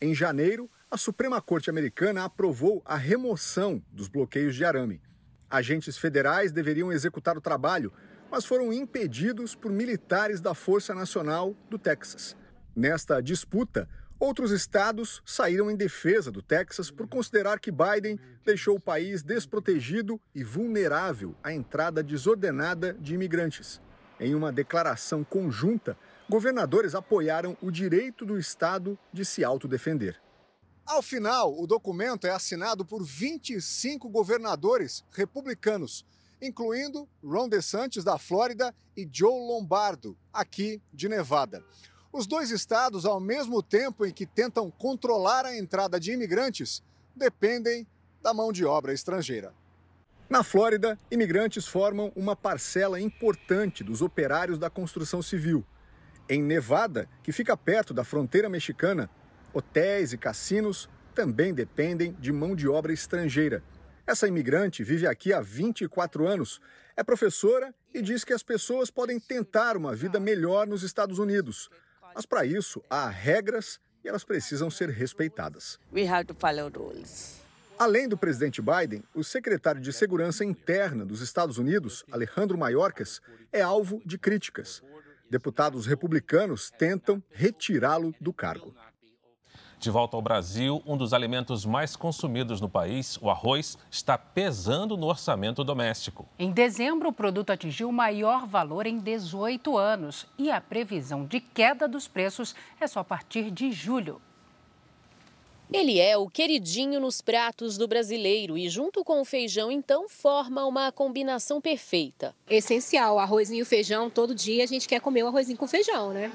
[0.00, 5.00] Em janeiro, a Suprema Corte Americana aprovou a remoção dos bloqueios de arame.
[5.48, 7.92] Agentes federais deveriam executar o trabalho,
[8.28, 12.36] mas foram impedidos por militares da Força Nacional do Texas.
[12.74, 13.88] Nesta disputa,
[14.18, 20.20] outros estados saíram em defesa do Texas por considerar que Biden deixou o país desprotegido
[20.34, 23.80] e vulnerável à entrada desordenada de imigrantes.
[24.20, 25.96] Em uma declaração conjunta,
[26.28, 30.20] governadores apoiaram o direito do Estado de se autodefender.
[30.84, 36.04] Ao final, o documento é assinado por 25 governadores republicanos,
[36.40, 41.62] incluindo Ron DeSantis, da Flórida, e Joe Lombardo, aqui de Nevada.
[42.12, 46.82] Os dois estados, ao mesmo tempo em que tentam controlar a entrada de imigrantes,
[47.14, 47.86] dependem
[48.22, 49.52] da mão de obra estrangeira.
[50.28, 55.64] Na Flórida, imigrantes formam uma parcela importante dos operários da construção civil.
[56.28, 59.08] Em Nevada, que fica perto da fronteira mexicana,
[59.52, 63.62] hotéis e cassinos também dependem de mão de obra estrangeira.
[64.06, 66.60] Essa imigrante vive aqui há 24 anos,
[66.96, 71.68] é professora e diz que as pessoas podem tentar uma vida melhor nos Estados Unidos.
[72.18, 75.78] Mas para isso, há regras e elas precisam ser respeitadas.
[75.92, 77.40] We have to follow rules.
[77.78, 83.20] Além do presidente Biden, o secretário de Segurança Interna dos Estados Unidos, Alejandro Mayorkas,
[83.52, 84.82] é alvo de críticas.
[85.30, 88.74] Deputados republicanos tentam retirá-lo do cargo.
[89.80, 94.96] De volta ao Brasil, um dos alimentos mais consumidos no país, o arroz, está pesando
[94.96, 96.26] no orçamento doméstico.
[96.36, 101.38] Em dezembro, o produto atingiu o maior valor em 18 anos e a previsão de
[101.38, 104.20] queda dos preços é só a partir de julho.
[105.72, 110.64] Ele é o queridinho nos pratos do brasileiro e, junto com o feijão, então, forma
[110.64, 112.34] uma combinação perfeita.
[112.48, 116.32] Essencial, arrozinho e feijão, todo dia a gente quer comer o arrozinho com feijão, né?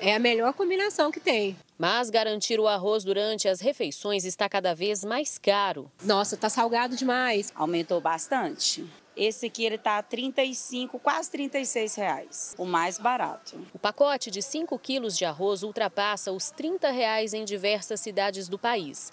[0.00, 1.54] É a melhor combinação que tem.
[1.78, 5.90] Mas garantir o arroz durante as refeições está cada vez mais caro.
[6.02, 7.52] Nossa, tá salgado demais.
[7.54, 8.84] Aumentou bastante.
[9.16, 13.60] Esse aqui ele tá 35, quase 36 reais, o mais barato.
[13.74, 18.58] O pacote de 5 quilos de arroz ultrapassa os 30 reais em diversas cidades do
[18.58, 19.12] país.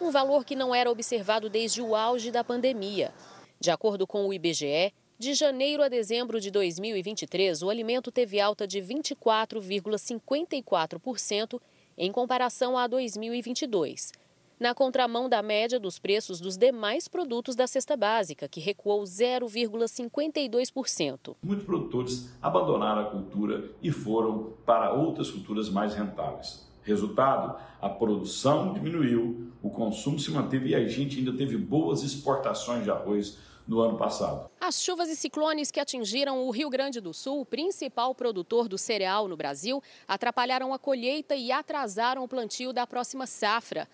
[0.00, 3.14] Um valor que não era observado desde o auge da pandemia.
[3.60, 8.66] De acordo com o IBGE, de janeiro a dezembro de 2023, o alimento teve alta
[8.66, 11.60] de 24,54%
[11.96, 14.12] em comparação a 2022
[14.58, 21.36] na contramão da média dos preços dos demais produtos da cesta básica, que recuou 0,52%.
[21.42, 26.64] Muitos produtores abandonaram a cultura e foram para outras culturas mais rentáveis.
[26.82, 32.84] Resultado: a produção diminuiu, o consumo se manteve e a gente ainda teve boas exportações
[32.84, 34.48] de arroz no ano passado.
[34.60, 39.26] As chuvas e ciclones que atingiram o Rio Grande do Sul, principal produtor do cereal
[39.26, 43.88] no Brasil, atrapalharam a colheita e atrasaram o plantio da próxima safra.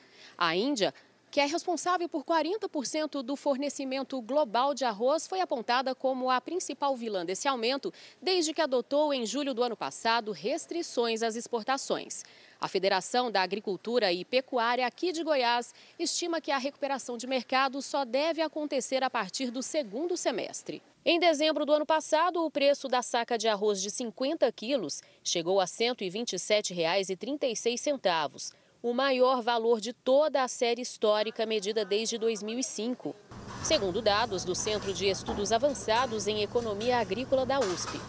[0.45, 0.93] A Índia
[1.32, 6.95] que é responsável por 40% do fornecimento global de arroz, foi apontada como a principal
[6.95, 7.90] vilã desse aumento
[8.20, 12.22] desde que adotou, em julho do ano passado, restrições às exportações.
[12.61, 17.80] A Federação da Agricultura e Pecuária aqui de Goiás estima que a recuperação de mercado
[17.80, 20.82] só deve acontecer a partir do segundo semestre.
[21.03, 25.61] Em dezembro do ano passado, o preço da saca de arroz de 50 quilos chegou
[25.61, 28.53] a R$ 127,36
[28.83, 33.14] o maior valor de toda a série histórica medida desde 2005,
[33.62, 38.01] segundo dados do Centro de Estudos Avançados em Economia Agrícola da USP.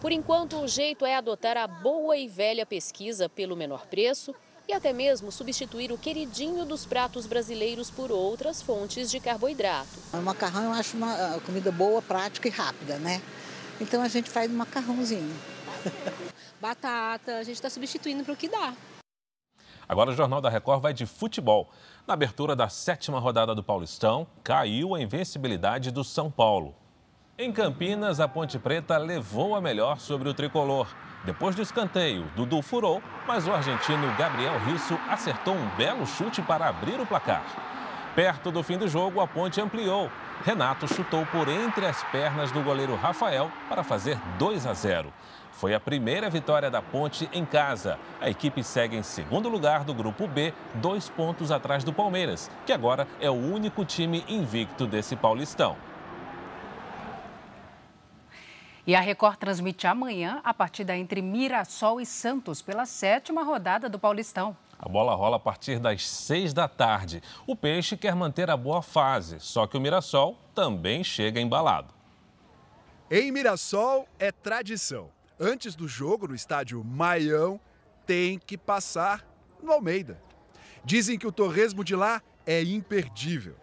[0.00, 4.34] Por enquanto, o jeito é adotar a boa e velha pesquisa pelo menor preço
[4.66, 9.88] e até mesmo substituir o queridinho dos pratos brasileiros por outras fontes de carboidrato.
[10.12, 13.20] O macarrão eu acho uma comida boa, prática e rápida, né?
[13.80, 15.36] Então a gente faz um macarrãozinho.
[16.60, 18.74] Batata, a gente está substituindo para o que dá.
[19.88, 21.70] Agora o Jornal da Record vai de futebol.
[22.06, 26.74] Na abertura da sétima rodada do Paulistão, caiu a invencibilidade do São Paulo.
[27.38, 30.88] Em Campinas, a Ponte Preta levou a melhor sobre o tricolor.
[31.24, 36.68] Depois do escanteio, Dudu furou, mas o argentino Gabriel Risso acertou um belo chute para
[36.68, 37.44] abrir o placar.
[38.14, 40.10] Perto do fim do jogo, a Ponte ampliou.
[40.44, 45.12] Renato chutou por entre as pernas do goleiro Rafael para fazer 2 a 0.
[45.56, 47.98] Foi a primeira vitória da Ponte em casa.
[48.20, 52.74] A equipe segue em segundo lugar do Grupo B, dois pontos atrás do Palmeiras, que
[52.74, 55.74] agora é o único time invicto desse Paulistão.
[58.86, 63.98] E a Record transmite amanhã a partida entre Mirassol e Santos pela sétima rodada do
[63.98, 64.54] Paulistão.
[64.78, 67.22] A bola rola a partir das seis da tarde.
[67.46, 71.94] O Peixe quer manter a boa fase, só que o Mirassol também chega embalado.
[73.10, 75.15] Em Mirassol é tradição.
[75.38, 77.60] Antes do jogo no estádio Maião,
[78.06, 79.26] tem que passar
[79.62, 80.18] no Almeida.
[80.82, 83.56] Dizem que o torresmo de lá é imperdível.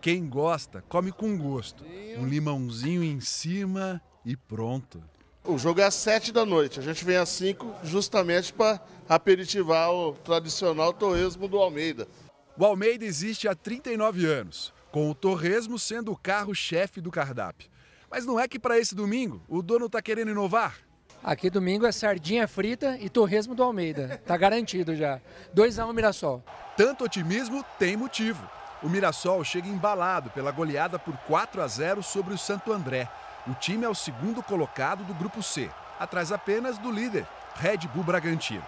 [0.00, 1.84] Quem gosta, come com gosto.
[2.16, 5.02] Um limãozinho em cima e pronto.
[5.44, 6.80] O jogo é às 7 da noite.
[6.80, 12.08] A gente vem às 5 justamente para aperitivar o tradicional torresmo do Almeida.
[12.56, 17.68] O Almeida existe há 39 anos, com o torresmo sendo o carro-chefe do cardápio.
[18.10, 20.85] Mas não é que para esse domingo o dono está querendo inovar?
[21.26, 24.22] Aqui domingo é sardinha frita e torresmo do Almeida.
[24.24, 25.20] Tá garantido já.
[25.52, 26.40] 2 a 1 um, Mirassol.
[26.76, 28.48] Tanto otimismo tem motivo.
[28.80, 33.10] O Mirassol chega embalado pela goleada por 4 a 0 sobre o Santo André.
[33.44, 35.68] O time é o segundo colocado do grupo C,
[35.98, 38.64] atrás apenas do líder, Red Bull Bragantino.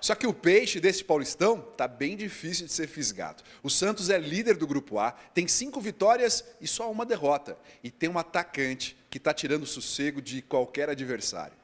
[0.00, 3.42] Só que o peixe desse Paulistão tá bem difícil de ser fisgado.
[3.60, 7.58] O Santos é líder do grupo A, tem cinco vitórias e só uma derrota.
[7.82, 11.56] E tem um atacante que está tirando o sossego de qualquer adversário.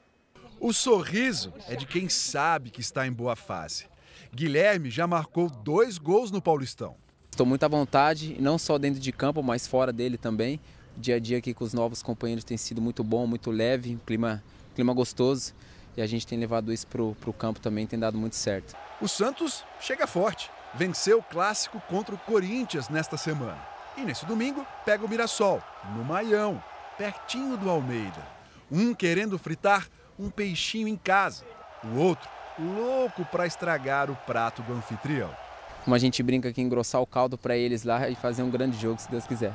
[0.60, 3.86] O sorriso é de quem sabe que está em boa fase.
[4.32, 6.96] Guilherme já marcou dois gols no Paulistão.
[7.30, 10.60] Estou muito à vontade, não só dentro de campo, mas fora dele também.
[10.96, 13.94] O dia a dia aqui com os novos companheiros tem sido muito bom, muito leve,
[13.94, 14.42] um clima,
[14.74, 15.54] clima gostoso.
[15.96, 18.76] E a gente tem levado isso para o campo também, tem dado muito certo.
[19.00, 20.50] O Santos chega forte.
[20.74, 23.60] Venceu o clássico contra o Corinthians nesta semana.
[23.96, 25.62] E nesse domingo pega o Mirassol,
[25.94, 26.62] no Maião,
[27.02, 28.24] pertinho do Almeida.
[28.70, 31.44] Um querendo fritar um peixinho em casa,
[31.82, 35.34] o outro louco para estragar o prato do anfitrião.
[35.82, 38.80] Como a gente brinca aqui, engrossar o caldo para eles lá e fazer um grande
[38.80, 39.52] jogo, se Deus quiser.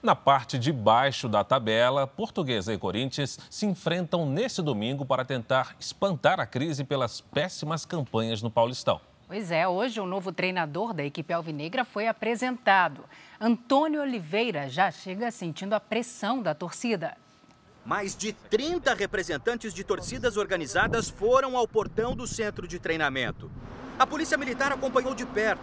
[0.00, 5.74] Na parte de baixo da tabela, Portuguesa e Corinthians se enfrentam nesse domingo para tentar
[5.80, 9.00] espantar a crise pelas péssimas campanhas no Paulistão.
[9.30, 13.04] Pois é, hoje o novo treinador da equipe alvinegra foi apresentado.
[13.40, 17.16] Antônio Oliveira já chega sentindo a pressão da torcida.
[17.84, 23.48] Mais de 30 representantes de torcidas organizadas foram ao portão do centro de treinamento.
[23.96, 25.62] A Polícia Militar acompanhou de perto.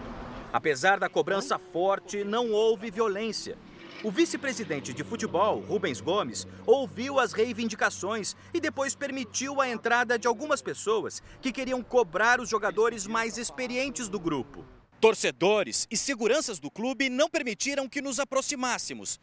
[0.53, 3.57] Apesar da cobrança forte, não houve violência.
[4.03, 10.27] O vice-presidente de futebol, Rubens Gomes, ouviu as reivindicações e depois permitiu a entrada de
[10.27, 14.63] algumas pessoas que queriam cobrar os jogadores mais experientes do grupo.
[15.01, 19.19] Torcedores e seguranças do clube não permitiram que nos aproximássemos.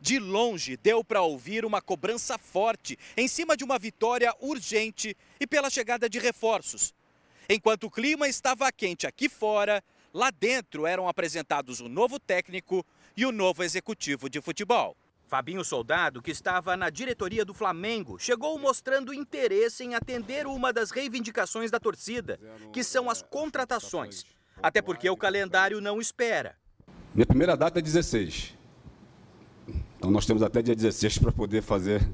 [0.00, 5.46] De longe deu para ouvir uma cobrança forte em cima de uma vitória urgente e
[5.46, 6.92] pela chegada de reforços.
[7.48, 12.84] Enquanto o clima estava quente aqui fora, lá dentro eram apresentados o novo técnico,
[13.16, 14.96] e o novo executivo de futebol.
[15.26, 20.90] Fabinho Soldado, que estava na diretoria do Flamengo, chegou mostrando interesse em atender uma das
[20.90, 22.38] reivindicações da torcida,
[22.72, 24.24] que são as contratações.
[24.62, 26.56] Até porque o calendário não espera.
[27.14, 28.54] Minha primeira data é 16.
[29.96, 32.06] Então nós temos até dia 16 para poder fazer,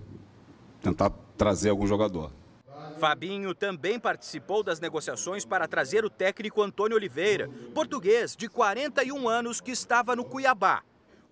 [0.80, 2.32] tentar trazer algum jogador.
[2.98, 9.60] Fabinho também participou das negociações para trazer o técnico Antônio Oliveira, português de 41 anos
[9.60, 10.82] que estava no Cuiabá.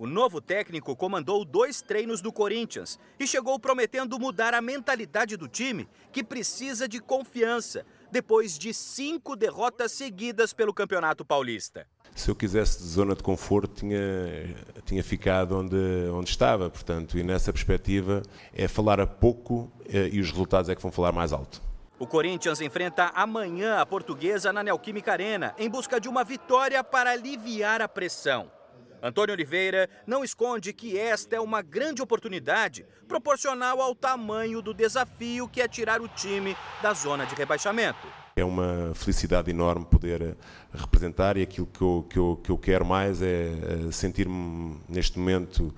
[0.00, 5.46] O novo técnico comandou dois treinos do Corinthians e chegou prometendo mudar a mentalidade do
[5.46, 11.86] time, que precisa de confiança, depois de cinco derrotas seguidas pelo Campeonato Paulista.
[12.16, 14.00] Se eu quisesse zona de conforto, tinha,
[14.86, 15.76] tinha ficado onde,
[16.14, 18.22] onde estava, portanto, e nessa perspectiva
[18.54, 21.60] é falar a pouco eh, e os resultados é que vão falar mais alto.
[21.98, 27.10] O Corinthians enfrenta amanhã a portuguesa na Neoquímica Arena, em busca de uma vitória para
[27.10, 28.50] aliviar a pressão.
[29.02, 35.48] Antônio Oliveira não esconde que esta é uma grande oportunidade proporcional ao tamanho do desafio
[35.48, 38.06] que é tirar o time da zona de rebaixamento.
[38.36, 40.34] É uma felicidade enorme poder eh,
[40.72, 45.18] representar e aquilo que eu, que eu, que eu quero mais é eh, sentir-me neste
[45.18, 45.74] momento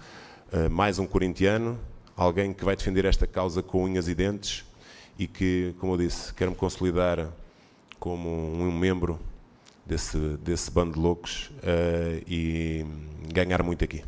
[0.53, 1.81] eh, mais um corintiano,
[2.17, 4.65] alguém que vai defender esta causa com unhas e dentes
[5.19, 7.29] e que, como eu disse, quero me consolidar
[7.99, 9.19] como um membro
[9.85, 12.87] desse, desse bando de loucos uh, e
[13.33, 14.05] ganhar muito aqui.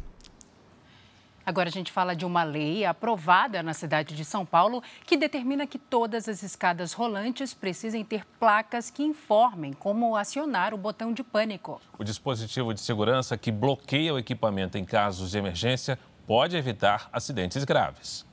[1.46, 5.66] Agora a gente fala de uma lei aprovada na cidade de São Paulo que determina
[5.66, 11.22] que todas as escadas rolantes precisem ter placas que informem como acionar o botão de
[11.22, 11.82] pânico.
[11.98, 17.62] O dispositivo de segurança que bloqueia o equipamento em casos de emergência pode evitar acidentes
[17.64, 18.24] graves.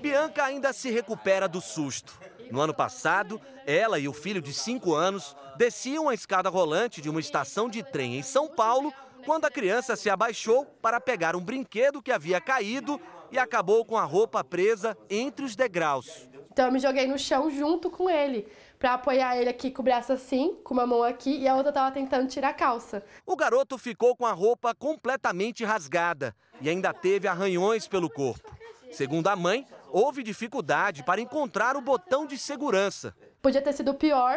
[0.00, 2.20] Bianca ainda se recupera do susto.
[2.50, 7.08] No ano passado, ela e o filho de 5 anos desciam a escada rolante de
[7.08, 8.92] uma estação de trem em São Paulo
[9.24, 13.00] quando a criança se abaixou para pegar um brinquedo que havia caído
[13.32, 16.28] e acabou com a roupa presa entre os degraus.
[16.52, 18.46] Então eu me joguei no chão junto com ele,
[18.78, 21.70] para apoiar ele aqui com o braço assim, com uma mão aqui e a outra
[21.70, 23.02] estava tentando tirar a calça.
[23.26, 28.54] O garoto ficou com a roupa completamente rasgada e ainda teve arranhões pelo corpo.
[28.92, 33.14] Segundo a mãe, houve dificuldade para encontrar o botão de segurança.
[33.40, 34.36] Podia ter sido pior.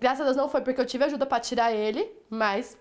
[0.00, 2.78] Graças a Deus não foi porque eu tive ajuda para tirar ele, mas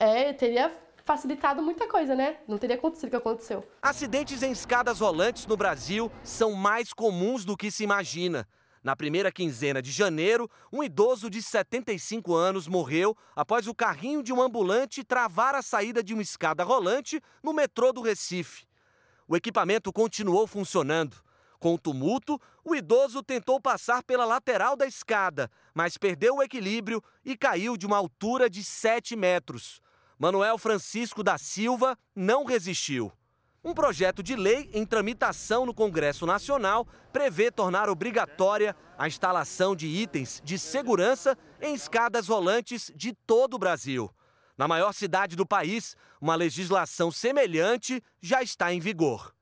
[0.00, 0.72] é, teria
[1.04, 2.38] facilitado muita coisa, né?
[2.48, 3.64] Não teria acontecido o que aconteceu.
[3.80, 8.44] Acidentes em escadas rolantes no Brasil são mais comuns do que se imagina.
[8.82, 14.32] Na primeira quinzena de janeiro, um idoso de 75 anos morreu após o carrinho de
[14.32, 18.66] um ambulante travar a saída de uma escada rolante no metrô do Recife.
[19.28, 21.27] O equipamento continuou funcionando.
[21.58, 27.02] Com o tumulto, o idoso tentou passar pela lateral da escada, mas perdeu o equilíbrio
[27.24, 29.80] e caiu de uma altura de 7 metros.
[30.18, 33.12] Manuel Francisco da Silva não resistiu.
[33.64, 39.86] Um projeto de lei em tramitação no Congresso Nacional prevê tornar obrigatória a instalação de
[39.86, 44.08] itens de segurança em escadas rolantes de todo o Brasil.
[44.56, 49.34] Na maior cidade do país, uma legislação semelhante já está em vigor.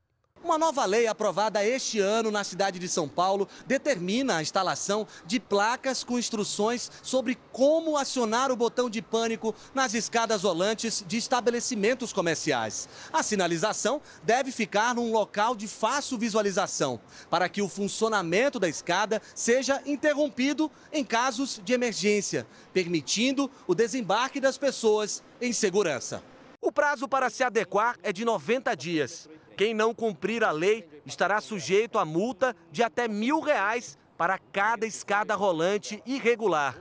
[0.47, 5.41] Uma nova lei aprovada este ano na cidade de São Paulo determina a instalação de
[5.41, 12.13] placas com instruções sobre como acionar o botão de pânico nas escadas rolantes de estabelecimentos
[12.13, 12.89] comerciais.
[13.13, 19.21] A sinalização deve ficar num local de fácil visualização, para que o funcionamento da escada
[19.35, 26.23] seja interrompido em casos de emergência, permitindo o desembarque das pessoas em segurança.
[26.61, 29.29] O prazo para se adequar é de 90 dias.
[29.57, 34.87] Quem não cumprir a lei estará sujeito a multa de até mil reais para cada
[34.87, 36.77] escada rolante irregular.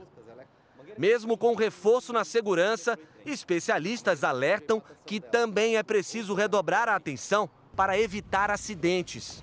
[0.98, 7.98] Mesmo com reforço na segurança, especialistas alertam que também é preciso redobrar a atenção para
[7.98, 9.42] evitar acidentes.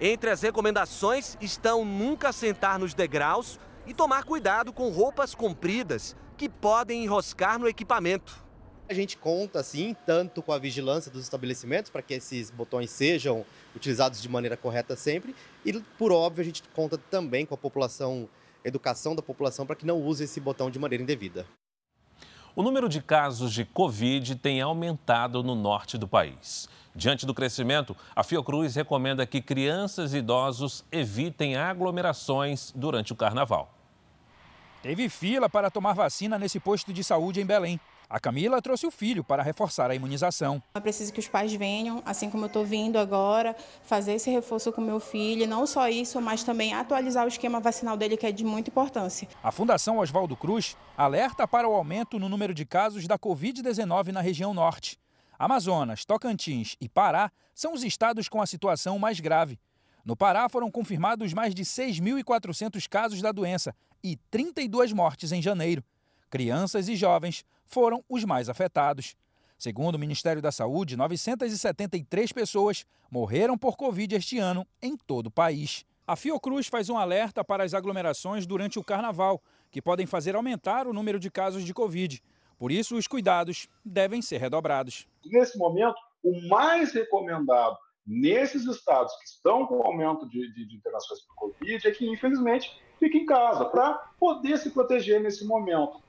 [0.00, 6.48] Entre as recomendações estão nunca sentar nos degraus e tomar cuidado com roupas compridas que
[6.48, 8.49] podem enroscar no equipamento.
[8.90, 13.46] A gente conta, assim, tanto com a vigilância dos estabelecimentos para que esses botões sejam
[13.72, 15.32] utilizados de maneira correta sempre,
[15.64, 18.28] e, por óbvio, a gente conta também com a população,
[18.64, 21.46] educação da população para que não use esse botão de maneira indevida.
[22.56, 26.68] O número de casos de Covid tem aumentado no norte do país.
[26.92, 33.72] Diante do crescimento, a Fiocruz recomenda que crianças e idosos evitem aglomerações durante o carnaval.
[34.82, 37.78] Teve fila para tomar vacina nesse posto de saúde em Belém.
[38.10, 40.60] A Camila trouxe o filho para reforçar a imunização.
[40.74, 43.54] É preciso que os pais venham, assim como eu estou vindo agora,
[43.84, 45.46] fazer esse reforço com meu filho.
[45.46, 49.28] Não só isso, mas também atualizar o esquema vacinal dele, que é de muita importância.
[49.40, 54.20] A Fundação Oswaldo Cruz alerta para o aumento no número de casos da Covid-19 na
[54.20, 54.98] região norte.
[55.38, 59.56] Amazonas, Tocantins e Pará são os estados com a situação mais grave.
[60.04, 65.84] No Pará foram confirmados mais de 6.400 casos da doença e 32 mortes em janeiro.
[66.28, 69.16] Crianças e jovens foram os mais afetados.
[69.56, 75.30] Segundo o Ministério da Saúde, 973 pessoas morreram por Covid este ano em todo o
[75.30, 75.84] país.
[76.06, 79.40] A Fiocruz faz um alerta para as aglomerações durante o carnaval,
[79.70, 82.20] que podem fazer aumentar o número de casos de Covid.
[82.58, 85.06] Por isso, os cuidados devem ser redobrados.
[85.24, 91.20] Nesse momento, o mais recomendado nesses estados que estão com aumento de, de, de internações
[91.20, 96.02] por Covid é que, infelizmente, fique em casa para poder se proteger nesse momento.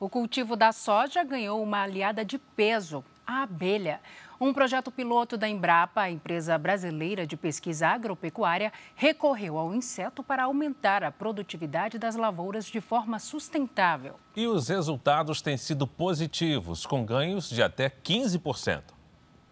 [0.00, 4.00] O cultivo da soja ganhou uma aliada de peso, a abelha.
[4.40, 10.44] Um projeto piloto da Embrapa, a empresa brasileira de pesquisa agropecuária, recorreu ao inseto para
[10.44, 14.14] aumentar a produtividade das lavouras de forma sustentável.
[14.36, 18.82] E os resultados têm sido positivos, com ganhos de até 15%.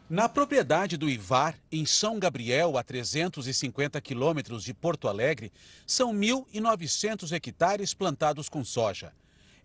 [0.08, 5.52] Na propriedade do Ivar, em São Gabriel, a 350 quilômetros de Porto Alegre,
[5.84, 9.12] são 1.900 hectares plantados com soja.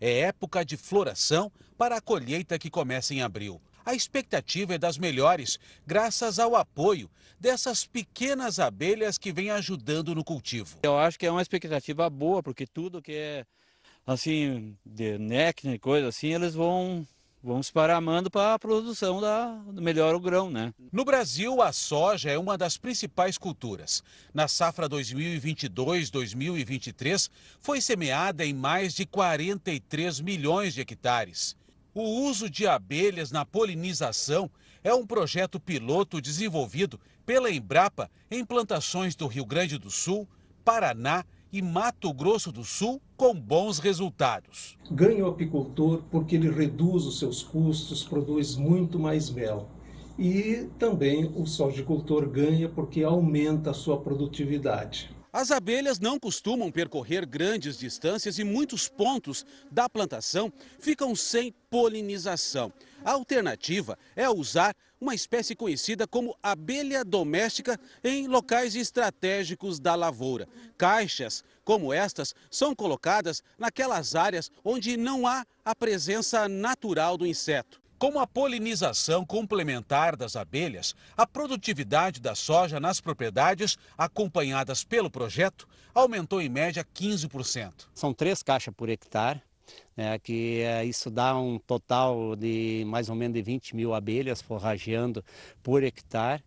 [0.04, 3.62] É época de floração para a colheita que começa em abril.
[3.84, 10.24] a expectativa é das melhores, graças ao apoio dessas pequenas abelhas que vêm ajudando no
[10.24, 10.76] cultivo.
[10.82, 13.46] Eu acho que é uma expectativa boa, porque tudo que é
[14.04, 17.06] assim, de néctar e coisa assim, eles vão
[17.42, 20.72] vão esparramando para a produção da melhor o grão, né?
[20.92, 24.00] No Brasil, a soja é uma das principais culturas.
[24.32, 27.28] Na safra 2022-2023,
[27.58, 31.56] foi semeada em mais de 43 milhões de hectares.
[31.92, 34.48] O uso de abelhas na polinização
[34.84, 40.28] é um projeto piloto desenvolvido pela Embrapa em plantações do Rio Grande do Sul,
[40.64, 44.78] Paraná e Mato Grosso do Sul com bons resultados.
[44.90, 49.68] Ganha o apicultor porque ele reduz os seus custos, produz muito mais mel.
[50.18, 55.10] E também o sojicultor ganha porque aumenta a sua produtividade.
[55.32, 62.70] As abelhas não costumam percorrer grandes distâncias e muitos pontos da plantação ficam sem polinização.
[63.02, 70.48] A alternativa é usar uma espécie conhecida como abelha doméstica em locais estratégicos da lavoura.
[70.78, 77.82] Caixas como estas são colocadas naquelas áreas onde não há a presença natural do inseto.
[77.98, 85.68] Com a polinização complementar das abelhas, a produtividade da soja nas propriedades acompanhadas pelo projeto
[85.92, 87.88] aumentou em média 15%.
[87.92, 89.42] São três caixas por hectare,
[89.96, 94.40] né, que é, isso dá um total de mais ou menos de 20 mil abelhas
[94.40, 95.24] forrageando
[95.62, 96.42] por hectare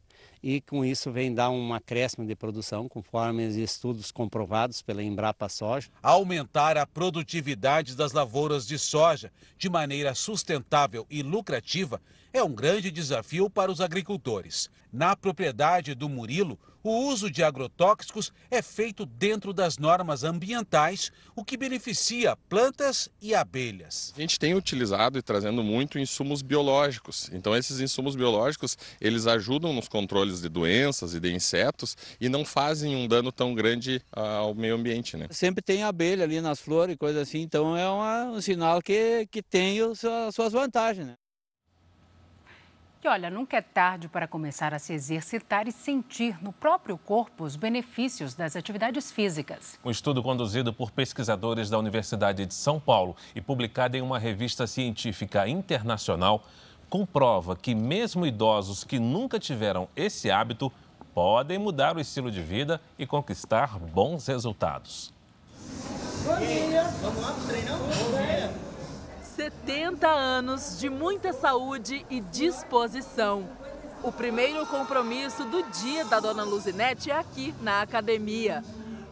[0.47, 5.49] e com isso vem dar um acréscimo de produção, conforme os estudos comprovados pela Embrapa
[5.49, 5.89] Soja.
[6.03, 11.99] Aumentar a produtividade das lavouras de soja de maneira sustentável e lucrativa
[12.36, 14.70] é um grande desafio para os agricultores.
[14.92, 21.46] Na propriedade do Murilo, o uso de agrotóxicos é feito dentro das normas ambientais, o
[21.46, 24.14] que beneficia plantas e abelhas.
[24.18, 27.30] A gente tem utilizado e trazendo muito insumos biológicos.
[27.32, 32.44] Então esses insumos biológicos, eles ajudam nos controles de doenças e de insetos e não
[32.44, 35.28] fazem um dano tão grande ao meio ambiente, né?
[35.32, 39.26] Sempre tem abelha ali nas flores e coisa assim, então é uma, um sinal que,
[39.32, 40.02] que tem as
[40.36, 41.16] suas vantagens, né?
[43.06, 47.43] E olha, nunca é tarde para começar a se exercitar e sentir no próprio corpo
[47.43, 49.80] os benefícios das atividades físicas.
[49.86, 54.66] Um estudo conduzido por pesquisadores da Universidade de São Paulo e publicado em uma revista
[54.66, 56.43] científica internacional
[56.89, 60.74] comprova que mesmo idosos que nunca tiveram esse hábito
[61.14, 65.14] podem mudar o estilo de vida e conquistar bons resultados.
[66.26, 67.78] Bom dia, vamos lá treinar?
[67.78, 68.74] Bom dia.
[69.36, 73.44] 70 anos de muita saúde e disposição.
[74.02, 78.64] O primeiro compromisso do dia da Dona Luzinete é aqui, na academia.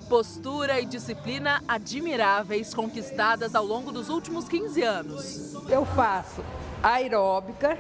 [0.08, 5.54] Postura e disciplina admiráveis conquistadas ao longo dos últimos 15 anos.
[5.68, 6.42] Eu faço
[6.82, 7.78] aeróbica,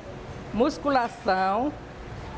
[0.53, 1.71] musculação,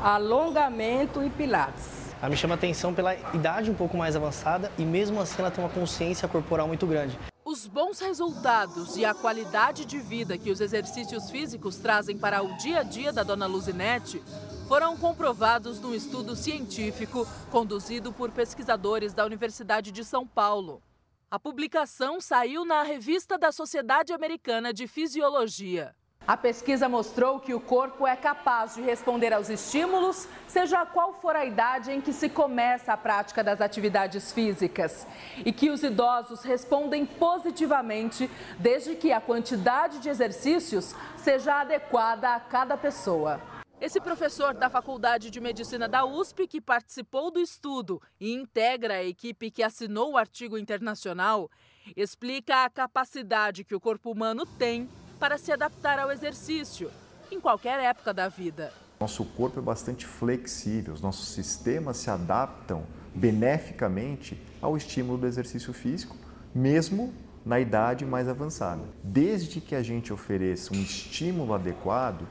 [0.00, 2.14] alongamento e pilates.
[2.20, 5.64] Ela me chama atenção pela idade um pouco mais avançada e mesmo assim ela tem
[5.64, 7.18] uma consciência corporal muito grande.
[7.56, 12.54] Os bons resultados e a qualidade de vida que os exercícios físicos trazem para o
[12.58, 14.22] dia a dia da dona Luzinete
[14.68, 20.82] foram comprovados num estudo científico conduzido por pesquisadores da Universidade de São Paulo.
[21.30, 25.96] A publicação saiu na Revista da Sociedade Americana de Fisiologia.
[26.26, 31.36] A pesquisa mostrou que o corpo é capaz de responder aos estímulos, seja qual for
[31.36, 35.06] a idade em que se começa a prática das atividades físicas,
[35.44, 42.40] e que os idosos respondem positivamente desde que a quantidade de exercícios seja adequada a
[42.40, 43.40] cada pessoa.
[43.80, 49.04] Esse professor da Faculdade de Medicina da USP, que participou do estudo e integra a
[49.04, 51.48] equipe que assinou o artigo internacional,
[51.96, 54.88] explica a capacidade que o corpo humano tem
[55.18, 56.90] para se adaptar ao exercício,
[57.30, 58.72] em qualquer época da vida.
[59.00, 65.72] Nosso corpo é bastante flexível, os nossos sistemas se adaptam beneficamente ao estímulo do exercício
[65.72, 66.16] físico,
[66.54, 67.12] mesmo
[67.44, 68.82] na idade mais avançada.
[69.02, 72.26] Desde que a gente ofereça um estímulo adequado,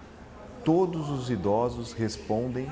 [0.64, 2.70] todos os idosos respondem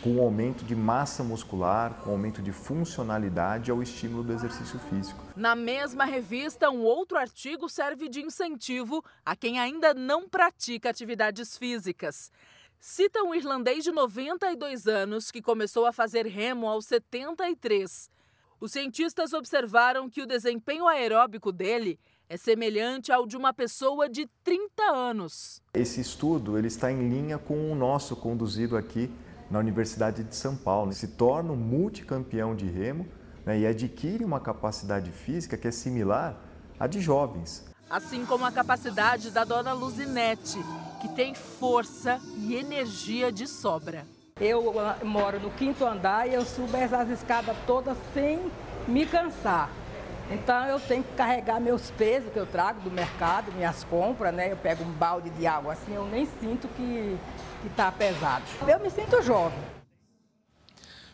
[0.00, 4.78] com um aumento de massa muscular, com um aumento de funcionalidade ao estímulo do exercício
[4.78, 5.22] físico.
[5.36, 11.56] Na mesma revista, um outro artigo serve de incentivo a quem ainda não pratica atividades
[11.56, 12.30] físicas.
[12.80, 18.10] Cita um irlandês de 92 anos que começou a fazer remo aos 73.
[18.60, 24.26] Os cientistas observaram que o desempenho aeróbico dele é semelhante ao de uma pessoa de
[24.42, 25.60] 30 anos.
[25.74, 29.10] Esse estudo ele está em linha com o nosso conduzido aqui
[29.52, 30.94] na Universidade de São Paulo.
[30.94, 33.06] Se torna um multicampeão de remo
[33.44, 36.40] né, e adquire uma capacidade física que é similar
[36.80, 37.64] à de jovens.
[37.90, 40.58] assim como a capacidade da dona Luzinete,
[41.02, 44.06] que tem força e energia de sobra.
[44.40, 48.40] Eu ah, moro no quinto andar e eu subo essas escadas todas sem
[48.88, 49.68] me cansar.
[50.32, 54.50] Então eu tenho que carregar meus pesos que eu trago do mercado, minhas compras, né?
[54.50, 57.18] Eu pego um balde de água assim, eu nem sinto que
[57.66, 58.44] está pesado.
[58.66, 59.58] Eu me sinto jovem.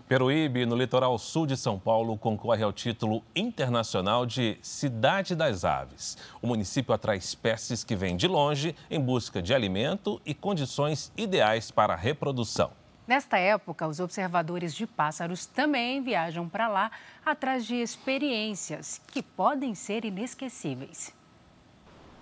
[0.09, 6.17] Peruíbe, no litoral sul de São Paulo, concorre ao título internacional de Cidade das Aves.
[6.41, 11.71] O município atrai espécies que vêm de longe em busca de alimento e condições ideais
[11.73, 12.71] para a reprodução.
[13.09, 16.91] Nesta época, os observadores de pássaros também viajam para lá
[17.25, 21.15] atrás de experiências que podem ser inesquecíveis.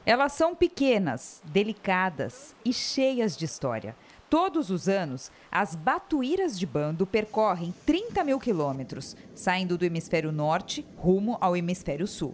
[0.06, 3.96] Elas são pequenas, delicadas e cheias de história.
[4.30, 10.86] Todos os anos, as batuíras de bando percorrem 30 mil quilômetros, saindo do hemisfério norte
[10.96, 12.32] rumo ao hemisfério sul.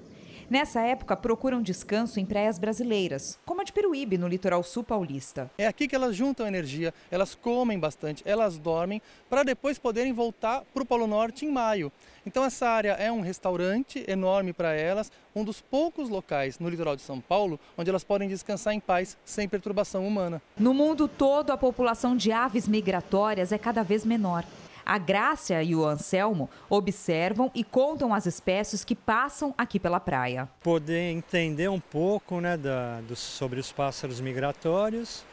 [0.53, 5.51] Nessa época, procuram descanso em praias brasileiras, como a de Peruíbe, no litoral sul paulista.
[5.57, 9.01] É aqui que elas juntam energia, elas comem bastante, elas dormem,
[9.31, 11.91] para depois poderem voltar para o Polo Norte em maio.
[12.27, 16.97] Então, essa área é um restaurante enorme para elas, um dos poucos locais no litoral
[16.97, 20.43] de São Paulo onde elas podem descansar em paz, sem perturbação humana.
[20.59, 24.45] No mundo todo, a população de aves migratórias é cada vez menor.
[24.85, 30.49] A Grácia e o Anselmo observam e contam as espécies que passam aqui pela praia.
[30.63, 35.25] Poder entender um pouco né, da, do, sobre os pássaros migratórios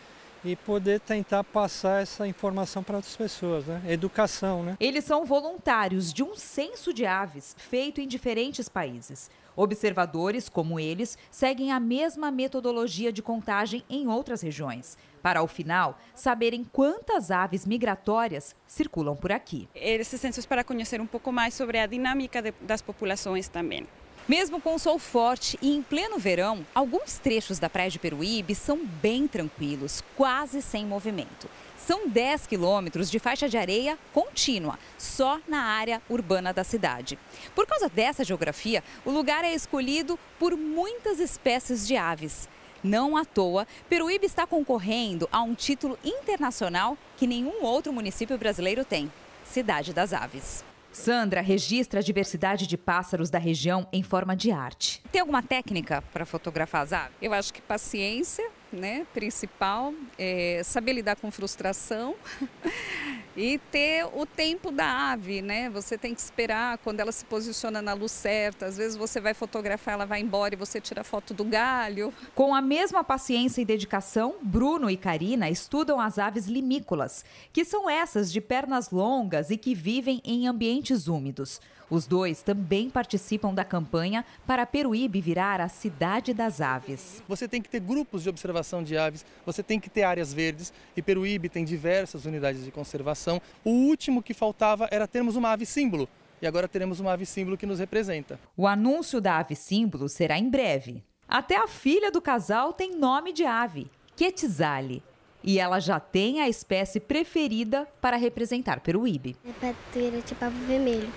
[0.44, 3.82] e poder tentar passar essa informação para outras pessoas, né?
[3.88, 4.78] Educação, né?
[4.80, 9.30] Eles são voluntários de um censo de aves feito em diferentes países.
[9.60, 16.00] Observadores, como eles, seguem a mesma metodologia de contagem em outras regiões, para ao final
[16.16, 19.68] saberem quantas aves migratórias circulam por aqui.
[19.76, 23.86] Esses censos para conhecer um pouco mais sobre a dinâmica de, das populações também.
[24.30, 28.86] Mesmo com sol forte e em pleno verão, alguns trechos da praia de Peruíbe são
[28.86, 31.50] bem tranquilos, quase sem movimento.
[31.76, 37.18] São 10 quilômetros de faixa de areia contínua, só na área urbana da cidade.
[37.56, 42.48] Por causa dessa geografia, o lugar é escolhido por muitas espécies de aves.
[42.84, 48.86] Não à toa, Peruíbe está concorrendo a um título internacional que nenhum outro município brasileiro
[48.86, 49.12] tem:
[49.44, 50.69] Cidade das Aves.
[50.92, 55.02] Sandra registra a diversidade de pássaros da região em forma de arte.
[55.12, 57.16] Tem alguma técnica para fotografar as aves?
[57.22, 62.16] Eu acho que paciência, né, principal, é saber lidar com frustração
[63.36, 65.70] e ter o tempo da ave, né?
[65.70, 68.66] Você tem que esperar quando ela se posiciona na luz certa.
[68.66, 72.14] Às vezes você vai fotografar, ela vai embora e você tira foto do galho.
[72.36, 77.90] Com a mesma paciência e dedicação, Bruno e Karina estudam as aves limícolas, que são
[77.90, 81.62] essas de pernas longas e que vivem em ambientes úmidos.
[81.90, 87.24] Os dois também participam da campanha para Peruíbe virar a cidade das aves.
[87.28, 90.72] Você tem que ter grupos de observação de aves, você tem que ter áreas verdes
[90.96, 93.42] e Peruíbe tem diversas unidades de conservação.
[93.66, 96.08] O último que faltava era termos uma ave símbolo.
[96.42, 98.40] E agora teremos uma ave símbolo que nos representa.
[98.56, 101.04] O anúncio da ave símbolo será em breve.
[101.28, 105.04] Até a filha do casal tem nome de ave, Quetzale.
[105.44, 109.38] E ela já tem a espécie preferida para representar Peruíbe.
[109.48, 111.10] É pateira de pavo vermelho.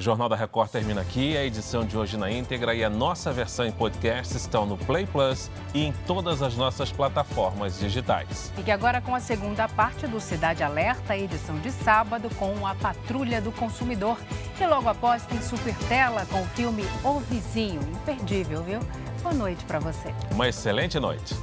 [0.00, 1.36] O Jornal da Record termina aqui.
[1.36, 5.04] A edição de hoje na íntegra e a nossa versão em podcast estão no Play
[5.04, 8.50] Plus e em todas as nossas plataformas digitais.
[8.56, 13.42] Fique agora com a segunda parte do Cidade Alerta, edição de sábado, com a Patrulha
[13.42, 14.16] do Consumidor.
[14.58, 17.82] E logo após tem Super Tela com o filme O Vizinho.
[17.82, 18.80] Imperdível, viu?
[19.22, 20.14] Boa noite para você.
[20.32, 21.36] Uma excelente noite.